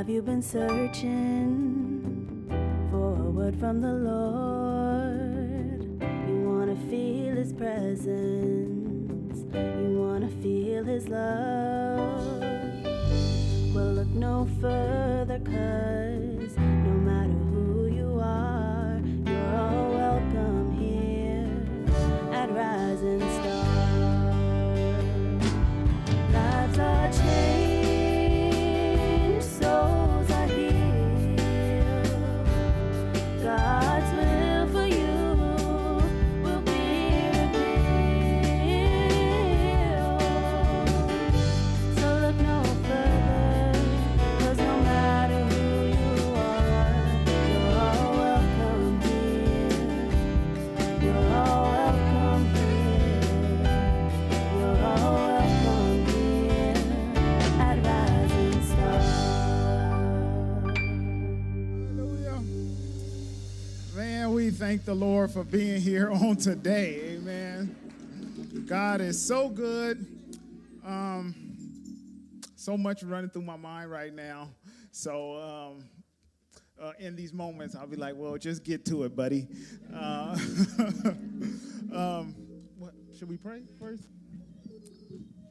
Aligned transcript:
Have 0.00 0.08
you 0.08 0.22
been 0.22 0.40
searching 0.40 2.46
for 2.90 3.18
a 3.18 3.30
word 3.30 3.54
from 3.60 3.82
the 3.82 3.92
Lord? 3.92 5.82
You 6.26 6.48
want 6.48 6.70
to 6.70 6.76
feel 6.88 7.36
His 7.36 7.52
presence, 7.52 9.44
you 9.52 10.00
want 10.00 10.24
to 10.24 10.30
feel 10.42 10.84
His 10.84 11.06
love. 11.06 12.40
Well, 13.74 13.92
look 13.92 14.08
no 14.08 14.48
further, 14.62 15.38
cause 15.40 16.39
we 64.50 64.56
thank 64.56 64.84
the 64.84 64.94
Lord 64.94 65.30
for 65.30 65.44
being 65.44 65.80
here 65.80 66.10
on 66.10 66.34
today. 66.34 67.14
Amen. 67.14 67.76
God 68.66 69.00
is 69.00 69.24
so 69.24 69.48
good. 69.48 70.04
Um, 70.84 71.56
so 72.56 72.76
much 72.76 73.04
running 73.04 73.30
through 73.30 73.42
my 73.42 73.54
mind 73.54 73.92
right 73.92 74.12
now. 74.12 74.48
So, 74.90 75.36
um, 75.40 75.84
uh, 76.82 76.94
in 76.98 77.14
these 77.14 77.32
moments, 77.32 77.76
I'll 77.76 77.86
be 77.86 77.94
like, 77.94 78.16
well, 78.16 78.36
just 78.38 78.64
get 78.64 78.84
to 78.86 79.04
it, 79.04 79.14
buddy. 79.14 79.46
Uh, 79.94 80.36
um, 81.94 82.34
what, 82.76 82.92
should 83.16 83.28
we 83.28 83.36
pray 83.36 83.62
first? 83.78 84.02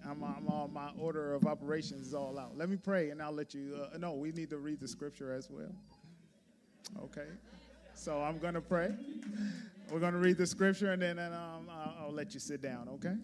I'm, 0.03 0.22
I'm 0.25 0.45
all, 0.50 0.67
my 0.67 0.89
order 1.00 1.36
of 1.36 1.45
operations 1.45 2.08
is 2.08 2.14
all 2.14 2.38
out. 2.38 2.58
Let 2.58 2.67
me 2.67 2.75
pray 2.75 3.11
and 3.11 3.22
I'll 3.22 3.31
let 3.31 3.53
you. 3.53 3.80
Uh, 3.81 3.97
no, 3.97 4.16
we 4.16 4.33
need 4.33 4.50
to 4.50 4.58
read 4.58 4.81
the 4.81 4.89
scripture 4.89 5.31
as 5.31 5.50
well. 5.50 5.73
Okay. 7.02 7.27
So 8.00 8.22
I'm 8.22 8.38
going 8.38 8.53
to 8.53 8.61
pray. 8.61 8.94
We're 9.92 10.00
going 10.00 10.14
to 10.14 10.19
read 10.19 10.38
the 10.38 10.47
scripture 10.47 10.94
and 10.94 11.02
then 11.02 11.19
and, 11.19 11.36
um, 11.36 11.67
I'll, 11.69 12.05
I'll 12.05 12.14
let 12.14 12.33
you 12.33 12.39
sit 12.39 12.61
down, 12.61 12.88
okay? 12.94 13.16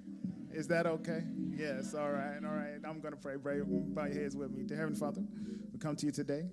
Is 0.52 0.68
that 0.68 0.86
okay? 0.86 1.22
Yes, 1.56 1.96
all 1.96 2.12
right, 2.12 2.40
all 2.44 2.52
right. 2.52 2.82
I'm 2.86 3.00
going 3.00 3.14
to 3.14 3.20
pray. 3.20 3.38
Pray, 3.42 3.62
bow 3.62 4.04
your 4.04 4.22
heads 4.22 4.36
with 4.36 4.52
me. 4.52 4.64
Dear 4.64 4.76
Heavenly 4.76 5.00
Father, 5.00 5.22
we 5.72 5.80
come 5.80 5.96
to 5.96 6.06
you 6.06 6.12
today. 6.12 6.50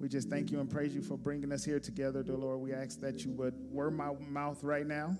We 0.00 0.08
just 0.08 0.30
thank 0.30 0.50
you 0.50 0.60
and 0.60 0.70
praise 0.70 0.94
you 0.94 1.02
for 1.02 1.18
bringing 1.18 1.52
us 1.52 1.62
here 1.62 1.78
together, 1.78 2.22
dear 2.22 2.36
Lord. 2.36 2.60
We 2.60 2.72
ask 2.72 2.98
that 3.00 3.22
you 3.22 3.32
would 3.32 3.52
word 3.70 3.90
my 3.90 4.14
mouth 4.26 4.64
right 4.64 4.86
now 4.86 5.14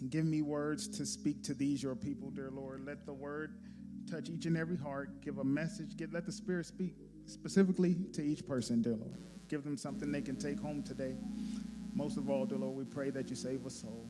and 0.00 0.08
give 0.08 0.24
me 0.24 0.42
words 0.42 0.86
to 0.98 1.04
speak 1.04 1.42
to 1.44 1.54
these, 1.54 1.82
your 1.82 1.96
people, 1.96 2.30
dear 2.30 2.50
Lord. 2.52 2.86
Let 2.86 3.06
the 3.06 3.12
word 3.12 3.58
touch 4.08 4.28
each 4.28 4.46
and 4.46 4.56
every 4.56 4.76
heart. 4.76 5.20
Give 5.20 5.38
a 5.38 5.44
message. 5.44 5.96
Get, 5.96 6.12
let 6.12 6.26
the 6.26 6.32
Spirit 6.32 6.66
speak 6.66 6.94
specifically 7.26 7.96
to 8.12 8.22
each 8.22 8.46
person, 8.46 8.82
dear 8.82 8.94
Lord. 8.94 9.18
Give 9.54 9.62
them 9.62 9.76
something 9.76 10.10
they 10.10 10.20
can 10.20 10.34
take 10.34 10.58
home 10.58 10.82
today. 10.82 11.14
Most 11.94 12.16
of 12.16 12.28
all, 12.28 12.44
dear 12.44 12.58
Lord, 12.58 12.76
we 12.76 12.82
pray 12.82 13.10
that 13.10 13.30
you 13.30 13.36
save 13.36 13.64
a 13.64 13.70
soul. 13.70 14.04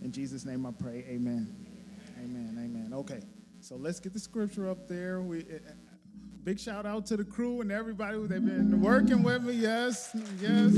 In 0.00 0.10
Jesus' 0.10 0.46
name 0.46 0.64
I 0.64 0.70
pray, 0.70 1.04
amen. 1.06 1.54
Amen, 2.18 2.58
amen. 2.58 2.90
Okay, 2.94 3.20
so 3.60 3.76
let's 3.76 4.00
get 4.00 4.14
the 4.14 4.18
scripture 4.18 4.70
up 4.70 4.88
there. 4.88 5.20
We, 5.20 5.40
uh, 5.40 5.58
big 6.44 6.58
shout 6.58 6.86
out 6.86 7.04
to 7.08 7.18
the 7.18 7.24
crew 7.24 7.60
and 7.60 7.70
everybody. 7.70 8.16
who 8.16 8.26
They've 8.26 8.42
been 8.42 8.80
working 8.80 9.22
with 9.22 9.42
me. 9.42 9.52
Yes, 9.52 10.16
yes. 10.40 10.72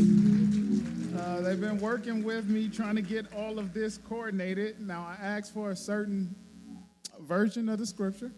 Uh, 1.17 1.43
they've 1.43 1.61
been 1.61 1.79
working 1.79 2.25
with 2.25 2.49
me 2.49 2.69
trying 2.69 2.97
to 2.97 3.03
get 3.03 3.33
all 3.35 3.61
of 3.61 3.73
this 3.73 3.99
coordinated. 3.99 4.81
Now, 4.81 5.07
I 5.07 5.25
asked 5.25 5.55
for 5.55 5.71
a 5.71 5.77
certain 5.77 6.35
version 7.21 7.69
of 7.69 7.79
the 7.79 7.87
scripture, 7.87 8.33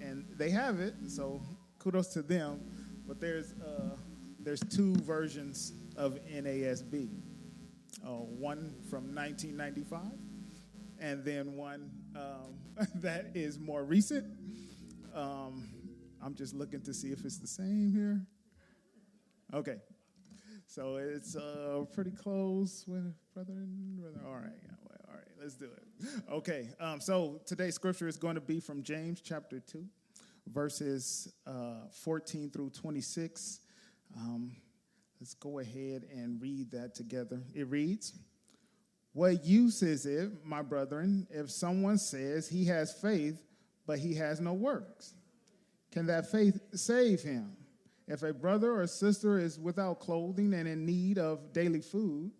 and 0.00 0.24
they 0.38 0.48
have 0.48 0.80
it, 0.80 0.94
so 1.08 1.42
kudos 1.78 2.08
to 2.14 2.22
them. 2.22 2.62
But 3.06 3.20
there's, 3.20 3.52
uh, 3.52 3.96
there's 4.46 4.60
two 4.60 4.94
versions 4.98 5.72
of 5.96 6.20
NASB 6.24 7.10
uh, 8.04 8.10
one 8.10 8.76
from 8.88 9.12
1995, 9.12 10.00
and 11.00 11.24
then 11.24 11.56
one 11.56 11.90
um, 12.14 12.86
that 12.94 13.32
is 13.34 13.58
more 13.58 13.82
recent. 13.82 14.24
Um, 15.12 15.68
I'm 16.22 16.36
just 16.36 16.54
looking 16.54 16.80
to 16.82 16.94
see 16.94 17.08
if 17.08 17.24
it's 17.24 17.38
the 17.38 17.46
same 17.48 17.90
here. 17.92 18.24
Okay, 19.52 19.78
so 20.68 20.94
it's 20.94 21.34
uh, 21.34 21.84
pretty 21.92 22.12
close 22.12 22.84
with 22.86 23.14
brother 23.34 23.52
and 23.52 24.00
brother. 24.00 24.20
All 24.24 24.34
right. 24.34 24.52
All 25.08 25.14
right. 25.14 25.24
let's 25.40 25.54
do 25.54 25.66
it. 25.66 26.22
Okay, 26.30 26.68
um, 26.78 27.00
so 27.00 27.40
today's 27.46 27.74
scripture 27.74 28.06
is 28.06 28.16
going 28.16 28.36
to 28.36 28.40
be 28.40 28.60
from 28.60 28.84
James 28.84 29.20
chapter 29.20 29.58
2, 29.58 29.84
verses 30.46 31.32
uh, 31.48 31.88
14 31.90 32.50
through 32.50 32.70
26. 32.70 33.62
Um, 34.16 34.56
let's 35.20 35.34
go 35.34 35.58
ahead 35.58 36.06
and 36.12 36.40
read 36.40 36.70
that 36.72 36.94
together. 36.94 37.40
It 37.54 37.68
reads, 37.68 38.14
What 39.12 39.44
use 39.44 39.82
is 39.82 40.06
it, 40.06 40.30
my 40.44 40.62
brethren, 40.62 41.26
if 41.30 41.50
someone 41.50 41.98
says 41.98 42.48
he 42.48 42.64
has 42.66 42.92
faith, 42.92 43.42
but 43.86 43.98
he 43.98 44.14
has 44.14 44.40
no 44.40 44.54
works? 44.54 45.14
Can 45.92 46.06
that 46.06 46.30
faith 46.30 46.60
save 46.74 47.22
him? 47.22 47.56
If 48.08 48.22
a 48.22 48.32
brother 48.32 48.80
or 48.80 48.86
sister 48.86 49.38
is 49.38 49.58
without 49.58 50.00
clothing 50.00 50.54
and 50.54 50.68
in 50.68 50.86
need 50.86 51.18
of 51.18 51.52
daily 51.52 51.80
food, 51.80 52.30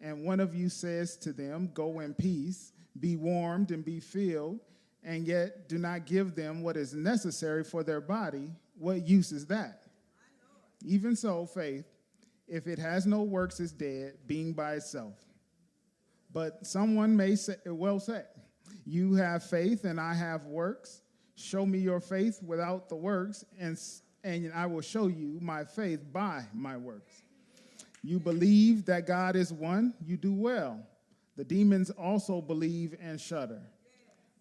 and 0.00 0.24
one 0.24 0.40
of 0.40 0.54
you 0.54 0.68
says 0.68 1.16
to 1.18 1.32
them, 1.32 1.70
Go 1.72 2.00
in 2.00 2.14
peace, 2.14 2.72
be 3.00 3.16
warmed 3.16 3.70
and 3.70 3.84
be 3.84 4.00
filled, 4.00 4.60
and 5.02 5.26
yet 5.26 5.68
do 5.68 5.78
not 5.78 6.06
give 6.06 6.34
them 6.34 6.62
what 6.62 6.76
is 6.76 6.94
necessary 6.94 7.64
for 7.64 7.82
their 7.82 8.00
body, 8.00 8.50
what 8.78 9.06
use 9.06 9.32
is 9.32 9.46
that? 9.46 9.83
Even 10.84 11.16
so, 11.16 11.46
faith, 11.46 11.86
if 12.46 12.66
it 12.66 12.78
has 12.78 13.06
no 13.06 13.22
works, 13.22 13.58
is 13.60 13.72
dead, 13.72 14.14
being 14.26 14.52
by 14.52 14.74
itself. 14.74 15.14
But 16.32 16.66
someone 16.66 17.16
may 17.16 17.36
say, 17.36 17.56
well 17.66 17.98
say, 17.98 18.22
You 18.84 19.14
have 19.14 19.42
faith 19.44 19.84
and 19.84 20.00
I 20.00 20.14
have 20.14 20.44
works. 20.46 21.00
Show 21.36 21.64
me 21.66 21.78
your 21.78 22.00
faith 22.00 22.40
without 22.42 22.88
the 22.88 22.96
works, 22.96 23.44
and, 23.58 23.78
and 24.22 24.52
I 24.52 24.66
will 24.66 24.82
show 24.82 25.08
you 25.08 25.38
my 25.40 25.64
faith 25.64 26.00
by 26.12 26.44
my 26.52 26.76
works. 26.76 27.22
You 28.02 28.20
believe 28.20 28.84
that 28.86 29.06
God 29.06 29.34
is 29.34 29.52
one, 29.52 29.94
you 30.04 30.16
do 30.16 30.32
well. 30.34 30.80
The 31.36 31.44
demons 31.44 31.90
also 31.90 32.40
believe 32.40 32.94
and 33.00 33.20
shudder. 33.20 33.62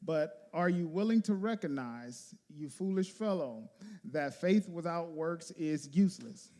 But 0.03 0.42
are 0.53 0.69
you 0.69 0.87
willing 0.87 1.21
to 1.23 1.33
recognize, 1.33 2.35
you 2.49 2.69
foolish 2.69 3.09
fellow, 3.09 3.69
that 4.11 4.39
faith 4.39 4.69
without 4.69 5.11
works 5.11 5.51
is 5.51 5.89
useless? 5.91 6.51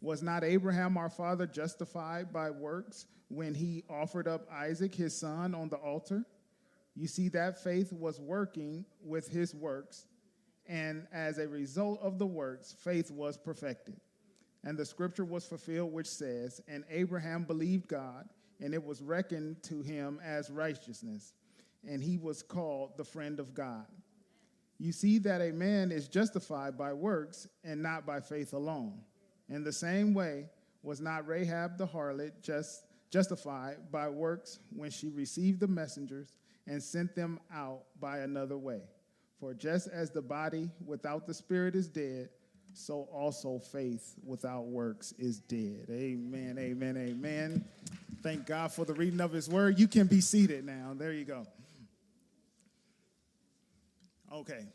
Was 0.00 0.22
not 0.22 0.44
Abraham 0.44 0.96
our 0.96 1.08
father 1.08 1.46
justified 1.46 2.32
by 2.32 2.50
works 2.50 3.06
when 3.28 3.54
he 3.54 3.84
offered 3.88 4.28
up 4.28 4.46
Isaac 4.50 4.94
his 4.94 5.16
son 5.16 5.54
on 5.54 5.68
the 5.68 5.76
altar? 5.76 6.24
You 6.94 7.06
see, 7.06 7.28
that 7.30 7.62
faith 7.62 7.92
was 7.92 8.20
working 8.20 8.84
with 9.04 9.28
his 9.28 9.54
works, 9.54 10.06
and 10.66 11.06
as 11.12 11.38
a 11.38 11.46
result 11.46 12.00
of 12.02 12.18
the 12.18 12.26
works, 12.26 12.74
faith 12.82 13.10
was 13.10 13.36
perfected. 13.36 14.00
And 14.64 14.76
the 14.76 14.84
scripture 14.84 15.24
was 15.24 15.44
fulfilled, 15.44 15.92
which 15.92 16.08
says, 16.08 16.60
And 16.66 16.84
Abraham 16.90 17.44
believed 17.44 17.86
God, 17.86 18.28
and 18.60 18.74
it 18.74 18.84
was 18.84 19.00
reckoned 19.00 19.62
to 19.64 19.80
him 19.82 20.20
as 20.24 20.50
righteousness, 20.50 21.34
and 21.86 22.02
he 22.02 22.16
was 22.16 22.42
called 22.42 22.96
the 22.96 23.04
friend 23.04 23.40
of 23.40 23.54
God. 23.54 23.86
You 24.78 24.92
see 24.92 25.18
that 25.18 25.40
a 25.40 25.52
man 25.52 25.90
is 25.90 26.08
justified 26.08 26.78
by 26.78 26.92
works 26.92 27.48
and 27.64 27.82
not 27.82 28.06
by 28.06 28.20
faith 28.20 28.52
alone. 28.52 29.00
In 29.48 29.64
the 29.64 29.72
same 29.72 30.14
way, 30.14 30.46
was 30.82 31.00
not 31.00 31.26
Rahab 31.26 31.76
the 31.76 31.86
harlot 31.86 32.32
just 32.42 32.84
justified 33.10 33.90
by 33.90 34.08
works 34.08 34.60
when 34.74 34.90
she 34.90 35.08
received 35.08 35.60
the 35.60 35.66
messengers 35.66 36.32
and 36.66 36.82
sent 36.82 37.14
them 37.14 37.40
out 37.52 37.82
by 38.00 38.18
another 38.18 38.56
way? 38.56 38.82
For 39.40 39.54
just 39.54 39.88
as 39.88 40.10
the 40.10 40.22
body 40.22 40.70
without 40.84 41.26
the 41.26 41.34
spirit 41.34 41.74
is 41.74 41.88
dead, 41.88 42.28
so 42.74 43.08
also 43.12 43.58
faith 43.58 44.14
without 44.24 44.66
works 44.66 45.12
is 45.18 45.40
dead. 45.40 45.86
Amen, 45.90 46.56
amen, 46.58 46.96
amen. 46.96 47.64
Thank 48.22 48.46
God 48.46 48.72
for 48.72 48.84
the 48.84 48.94
reading 48.94 49.20
of 49.20 49.32
his 49.32 49.48
word. 49.48 49.78
You 49.78 49.88
can 49.88 50.06
be 50.06 50.20
seated 50.20 50.64
now. 50.64 50.92
There 50.96 51.12
you 51.12 51.24
go. 51.24 51.46
Okay. 54.32 54.66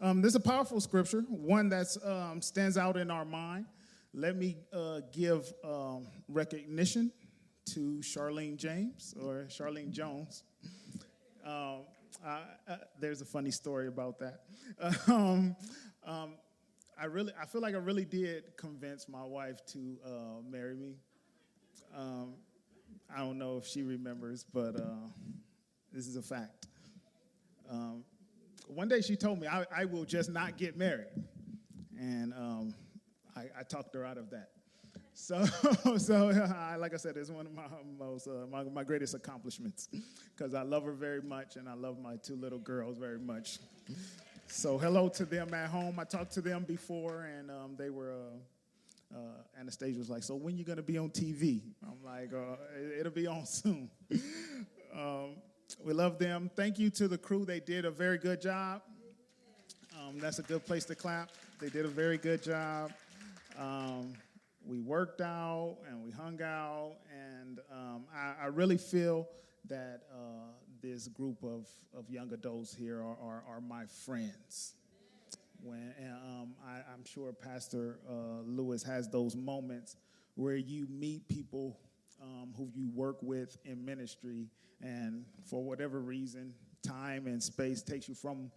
Um, 0.00 0.20
this 0.20 0.30
is 0.30 0.36
a 0.36 0.40
powerful 0.40 0.80
scripture, 0.80 1.22
one 1.28 1.68
that 1.68 1.86
um, 2.04 2.42
stands 2.42 2.76
out 2.76 2.96
in 2.96 3.10
our 3.10 3.24
mind. 3.24 3.66
Let 4.12 4.36
me 4.36 4.56
uh, 4.72 5.00
give 5.12 5.52
um, 5.64 6.08
recognition 6.28 7.12
to 7.66 8.00
Charlene 8.00 8.56
James 8.56 9.14
or 9.20 9.46
Charlene 9.48 9.90
Jones. 9.90 10.42
Um, 11.44 11.84
I, 12.24 12.40
I, 12.68 12.76
there's 12.98 13.20
a 13.20 13.24
funny 13.24 13.50
story 13.50 13.88
about 13.88 14.18
that. 14.18 14.40
Um, 15.08 15.56
um, 16.04 16.34
I 16.98 17.06
really, 17.06 17.32
I 17.40 17.46
feel 17.46 17.60
like 17.60 17.74
I 17.74 17.78
really 17.78 18.04
did 18.04 18.56
convince 18.56 19.08
my 19.08 19.24
wife 19.24 19.64
to 19.66 19.96
uh, 20.04 20.40
marry 20.48 20.74
me. 20.74 20.96
I 23.14 23.18
don't 23.18 23.38
know 23.38 23.56
if 23.56 23.66
she 23.66 23.82
remembers, 23.82 24.44
but 24.52 24.76
uh, 24.76 25.08
this 25.92 26.06
is 26.06 26.16
a 26.16 26.22
fact. 26.22 26.66
Um, 27.70 28.04
one 28.66 28.88
day 28.88 29.00
she 29.00 29.16
told 29.16 29.40
me, 29.40 29.46
I, 29.46 29.64
I, 29.74 29.84
will 29.84 30.04
just 30.04 30.30
not 30.30 30.56
get 30.56 30.76
married. 30.76 31.06
And 31.98 32.32
um, 32.34 32.74
I, 33.36 33.42
I, 33.58 33.62
talked 33.62 33.94
her 33.94 34.04
out 34.04 34.18
of 34.18 34.30
that. 34.30 34.50
So, 35.14 35.44
so 35.96 36.30
uh, 36.30 36.76
like 36.78 36.92
I 36.92 36.96
said, 36.96 37.16
it's 37.16 37.30
one 37.30 37.46
of 37.46 37.54
my 37.54 37.64
most, 37.98 38.28
uh, 38.28 38.46
my, 38.50 38.64
my 38.64 38.84
greatest 38.84 39.14
accomplishments 39.14 39.88
because 40.34 40.54
I 40.54 40.62
love 40.62 40.84
her 40.84 40.92
very 40.92 41.22
much 41.22 41.56
and 41.56 41.68
I 41.68 41.74
love 41.74 41.98
my 41.98 42.16
two 42.16 42.36
little 42.36 42.58
girls 42.58 42.98
very 42.98 43.18
much. 43.18 43.58
So, 44.48 44.78
hello 44.78 45.08
to 45.10 45.24
them 45.24 45.54
at 45.54 45.70
home. 45.70 45.98
I 45.98 46.04
talked 46.04 46.32
to 46.32 46.40
them 46.40 46.64
before 46.64 47.22
and 47.22 47.50
um, 47.50 47.74
they 47.78 47.90
were. 47.90 48.12
Uh, 48.12 48.36
uh, 49.14 49.18
Anastasia 49.60 49.98
was 49.98 50.10
like, 50.10 50.24
"So 50.24 50.34
when 50.34 50.56
you 50.56 50.64
gonna 50.64 50.82
be 50.82 50.98
on 50.98 51.10
TV?" 51.10 51.60
I'm 51.84 52.02
like, 52.04 52.32
uh, 52.32 52.56
"It'll 52.98 53.12
be 53.12 53.28
on 53.28 53.46
soon." 53.46 53.88
um, 54.92 55.36
we 55.82 55.92
love 55.92 56.18
them. 56.18 56.50
Thank 56.56 56.78
you 56.78 56.90
to 56.90 57.08
the 57.08 57.18
crew; 57.18 57.44
they 57.44 57.60
did 57.60 57.84
a 57.84 57.90
very 57.90 58.18
good 58.18 58.40
job. 58.40 58.82
Um, 59.98 60.18
that's 60.18 60.38
a 60.38 60.42
good 60.42 60.64
place 60.64 60.84
to 60.86 60.94
clap. 60.94 61.30
They 61.60 61.68
did 61.68 61.84
a 61.84 61.88
very 61.88 62.18
good 62.18 62.42
job. 62.42 62.92
Um, 63.58 64.12
we 64.66 64.80
worked 64.80 65.20
out 65.20 65.78
and 65.88 66.04
we 66.04 66.10
hung 66.10 66.42
out, 66.42 66.96
and 67.12 67.60
um, 67.72 68.04
I, 68.14 68.44
I, 68.44 68.46
really 68.46 68.76
feel 68.76 69.28
that 69.68 70.02
uh, 70.12 70.52
this 70.82 71.08
group 71.08 71.42
of, 71.42 71.66
of 71.96 72.10
young 72.10 72.32
adults 72.32 72.74
here 72.74 72.98
are, 72.98 73.16
are, 73.22 73.44
are 73.48 73.60
my 73.60 73.84
friends 74.04 74.74
when 75.62 75.94
um, 76.00 76.54
I, 76.64 76.92
am 76.92 77.04
sure 77.04 77.32
Pastor 77.32 77.98
uh, 78.08 78.42
Lewis 78.44 78.82
has 78.82 79.08
those 79.08 79.34
moments 79.34 79.96
where 80.34 80.56
you 80.56 80.86
meet 80.90 81.26
people 81.28 81.78
um, 82.22 82.52
who 82.56 82.70
you 82.74 82.90
work 82.94 83.16
with 83.22 83.56
in 83.64 83.84
ministry, 83.84 84.48
and 84.82 85.24
for 85.44 85.62
whatever 85.62 86.00
reason, 86.00 86.54
time 86.82 87.26
and 87.26 87.42
space 87.42 87.82
takes 87.82 88.08
you 88.08 88.14
from. 88.14 88.50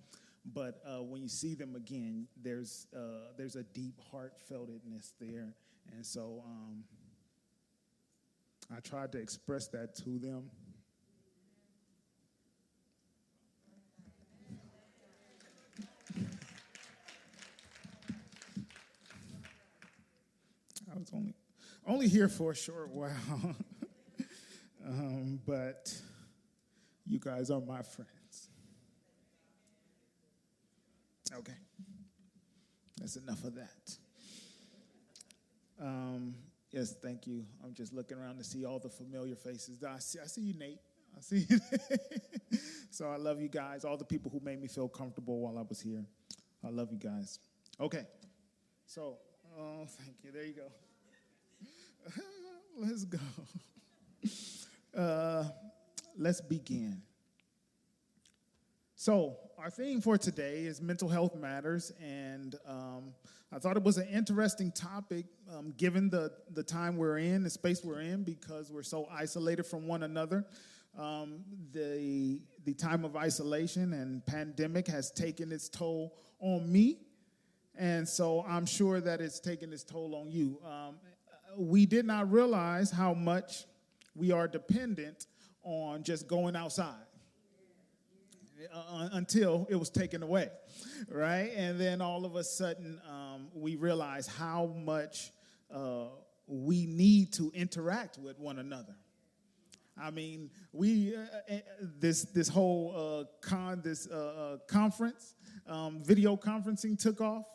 But 0.53 0.81
uh, 0.85 1.03
when 1.03 1.21
you 1.21 1.29
see 1.29 1.53
them 1.53 1.75
again, 1.75 2.27
there's 2.41 2.87
uh, 2.95 3.33
there's 3.37 3.55
a 3.55 3.63
deep 3.63 3.99
heartfeltedness 4.13 5.13
there, 5.19 5.53
and 5.95 6.05
so 6.05 6.43
um, 6.45 6.83
I 8.75 8.79
tried 8.79 9.11
to 9.13 9.17
express 9.19 9.67
that 9.69 9.95
to 9.97 10.17
them. 10.17 10.49
I 20.91 20.97
was 20.97 21.11
only 21.13 21.33
only 21.85 22.07
here 22.07 22.29
for 22.29 22.51
a 22.51 22.55
short 22.55 22.89
while, 22.89 23.11
um, 24.85 25.39
but 25.45 25.93
guys 27.29 27.51
are 27.51 27.61
my 27.61 27.81
friends. 27.81 28.49
Okay, 31.31 31.53
that's 32.97 33.17
enough 33.17 33.43
of 33.43 33.53
that. 33.55 33.97
Um, 35.79 36.33
yes, 36.71 36.95
thank 37.03 37.27
you. 37.27 37.45
I'm 37.63 37.75
just 37.75 37.93
looking 37.93 38.17
around 38.17 38.37
to 38.39 38.43
see 38.43 38.65
all 38.65 38.79
the 38.79 38.89
familiar 38.89 39.35
faces. 39.35 39.83
I 39.83 39.99
see, 39.99 40.19
I 40.19 40.25
see 40.25 40.41
you, 40.41 40.53
Nate. 40.55 40.79
I 41.15 41.21
see 41.21 41.45
you. 41.47 41.59
so 42.89 43.09
I 43.11 43.17
love 43.17 43.39
you 43.41 43.47
guys, 43.47 43.85
all 43.85 43.95
the 43.95 44.05
people 44.05 44.31
who 44.31 44.39
made 44.43 44.59
me 44.59 44.67
feel 44.67 44.89
comfortable 44.89 45.39
while 45.39 45.57
I 45.59 45.61
was 45.61 45.79
here. 45.79 46.03
I 46.65 46.69
love 46.69 46.91
you 46.91 46.97
guys. 46.97 47.37
Okay, 47.79 48.05
so, 48.87 49.17
oh, 49.57 49.85
thank 49.85 50.17
you. 50.23 50.31
There 50.31 50.45
you 50.45 50.53
go. 50.53 52.21
let's 52.77 53.05
go. 53.05 53.19
Uh, 54.91 55.43
let's 56.17 56.41
begin. 56.41 56.99
So, 58.99 59.37
our 59.57 59.69
theme 59.69 60.01
for 60.01 60.17
today 60.17 60.65
is 60.65 60.81
mental 60.81 61.07
health 61.07 61.33
matters, 61.33 61.93
and 62.01 62.55
um, 62.67 63.13
I 63.49 63.57
thought 63.57 63.77
it 63.77 63.83
was 63.83 63.97
an 63.97 64.09
interesting 64.09 64.73
topic 64.73 65.25
um, 65.49 65.73
given 65.77 66.09
the, 66.09 66.33
the 66.51 66.63
time 66.63 66.97
we're 66.97 67.19
in, 67.19 67.41
the 67.41 67.49
space 67.49 67.81
we're 67.81 68.01
in, 68.01 68.25
because 68.25 68.73
we're 68.73 68.83
so 68.83 69.07
isolated 69.09 69.63
from 69.63 69.87
one 69.87 70.03
another. 70.03 70.45
Um, 70.97 71.45
the, 71.71 72.41
the 72.65 72.73
time 72.73 73.05
of 73.05 73.15
isolation 73.15 73.93
and 73.93 74.25
pandemic 74.25 74.85
has 74.87 75.11
taken 75.11 75.53
its 75.53 75.69
toll 75.69 76.17
on 76.41 76.69
me, 76.69 76.97
and 77.77 78.05
so 78.05 78.43
I'm 78.45 78.65
sure 78.65 78.99
that 78.99 79.21
it's 79.21 79.39
taken 79.39 79.71
its 79.71 79.85
toll 79.85 80.13
on 80.13 80.29
you. 80.29 80.59
Um, 80.65 80.97
we 81.57 81.85
did 81.85 82.05
not 82.05 82.29
realize 82.29 82.91
how 82.91 83.13
much 83.13 83.63
we 84.13 84.33
are 84.33 84.49
dependent 84.49 85.27
on 85.63 86.03
just 86.03 86.27
going 86.27 86.57
outside 86.57 87.05
uh, 88.73 89.09
until 89.13 89.67
it 89.69 89.75
was 89.75 89.89
taken 89.89 90.23
away, 90.23 90.49
right? 91.09 91.51
And 91.55 91.79
then 91.79 92.01
all 92.01 92.25
of 92.25 92.35
a 92.35 92.43
sudden, 92.43 92.99
um, 93.09 93.47
we 93.53 93.75
realize 93.75 94.27
how 94.27 94.67
much 94.83 95.31
uh, 95.73 96.05
we 96.47 96.85
need 96.85 97.33
to 97.33 97.51
interact 97.53 98.17
with 98.17 98.39
one 98.39 98.59
another. 98.59 98.95
I 100.01 100.11
mean, 100.11 100.49
we 100.71 101.15
uh, 101.15 101.19
uh 101.19 101.57
this 101.99 102.23
this 102.23 102.47
whole 102.47 102.93
uh, 102.95 103.47
con 103.47 103.81
this 103.81 104.07
uh, 104.07 104.57
conference, 104.67 105.35
um, 105.67 106.01
video 106.03 106.37
conferencing 106.37 106.97
took 106.97 107.19
off, 107.19 107.45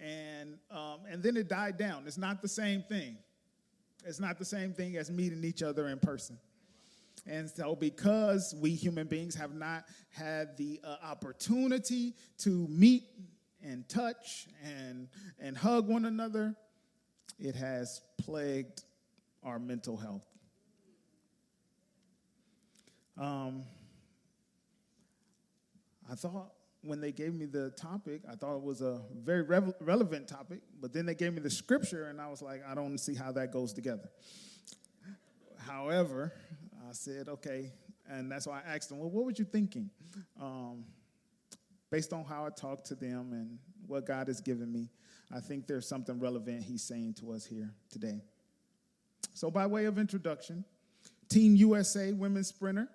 and 0.00 0.58
um, 0.70 1.00
and 1.08 1.22
then 1.22 1.36
it 1.36 1.48
died 1.48 1.78
down. 1.78 2.04
It's 2.06 2.18
not 2.18 2.42
the 2.42 2.48
same 2.48 2.82
thing. 2.82 3.18
It's 4.04 4.18
not 4.18 4.38
the 4.38 4.44
same 4.44 4.72
thing 4.72 4.96
as 4.96 5.10
meeting 5.10 5.44
each 5.44 5.62
other 5.62 5.88
in 5.88 5.98
person. 6.00 6.38
And 7.26 7.48
so, 7.48 7.76
because 7.76 8.54
we 8.60 8.70
human 8.70 9.06
beings 9.06 9.34
have 9.36 9.54
not 9.54 9.84
had 10.10 10.56
the 10.56 10.80
uh, 10.82 10.96
opportunity 11.04 12.14
to 12.38 12.66
meet 12.68 13.04
and 13.62 13.88
touch 13.88 14.48
and, 14.64 15.08
and 15.38 15.56
hug 15.56 15.86
one 15.88 16.04
another, 16.04 16.56
it 17.38 17.54
has 17.54 18.00
plagued 18.18 18.82
our 19.44 19.58
mental 19.58 19.96
health. 19.96 20.24
Um, 23.16 23.64
I 26.10 26.14
thought 26.14 26.52
when 26.82 27.00
they 27.00 27.12
gave 27.12 27.34
me 27.34 27.46
the 27.46 27.70
topic, 27.70 28.22
I 28.28 28.34
thought 28.34 28.56
it 28.56 28.62
was 28.62 28.80
a 28.80 29.00
very 29.14 29.42
re- 29.42 29.72
relevant 29.80 30.26
topic, 30.26 30.60
but 30.80 30.92
then 30.92 31.06
they 31.06 31.14
gave 31.14 31.32
me 31.32 31.40
the 31.40 31.50
scripture, 31.50 32.08
and 32.08 32.20
I 32.20 32.28
was 32.28 32.42
like, 32.42 32.62
I 32.66 32.74
don't 32.74 32.98
see 32.98 33.14
how 33.14 33.30
that 33.32 33.52
goes 33.52 33.72
together. 33.72 34.08
However, 35.58 36.32
I 36.92 36.94
said, 36.94 37.26
okay, 37.26 37.72
and 38.06 38.30
that's 38.30 38.46
why 38.46 38.60
I 38.60 38.76
asked 38.76 38.90
them, 38.90 38.98
well, 38.98 39.08
what 39.08 39.24
were 39.24 39.32
you 39.34 39.46
thinking? 39.46 39.88
Um, 40.38 40.84
based 41.90 42.12
on 42.12 42.22
how 42.22 42.44
I 42.44 42.50
talked 42.50 42.84
to 42.88 42.94
them 42.94 43.32
and 43.32 43.58
what 43.86 44.04
God 44.04 44.28
has 44.28 44.42
given 44.42 44.70
me, 44.70 44.90
I 45.34 45.40
think 45.40 45.66
there's 45.66 45.88
something 45.88 46.20
relevant 46.20 46.62
He's 46.62 46.82
saying 46.82 47.14
to 47.20 47.32
us 47.32 47.46
here 47.46 47.70
today. 47.90 48.20
So, 49.32 49.50
by 49.50 49.66
way 49.66 49.86
of 49.86 49.96
introduction, 49.96 50.66
Team 51.30 51.56
USA 51.56 52.12
women's 52.12 52.48
sprinter 52.48 52.88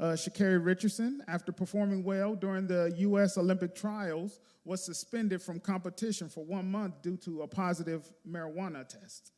uh, 0.00 0.16
Richardson, 0.40 1.22
after 1.28 1.52
performing 1.52 2.02
well 2.02 2.34
during 2.34 2.66
the 2.66 2.92
U.S. 2.96 3.38
Olympic 3.38 3.76
trials, 3.76 4.40
was 4.64 4.84
suspended 4.84 5.40
from 5.40 5.60
competition 5.60 6.28
for 6.28 6.44
one 6.44 6.68
month 6.68 7.02
due 7.02 7.16
to 7.18 7.42
a 7.42 7.46
positive 7.46 8.10
marijuana 8.28 8.84
test. 8.88 9.30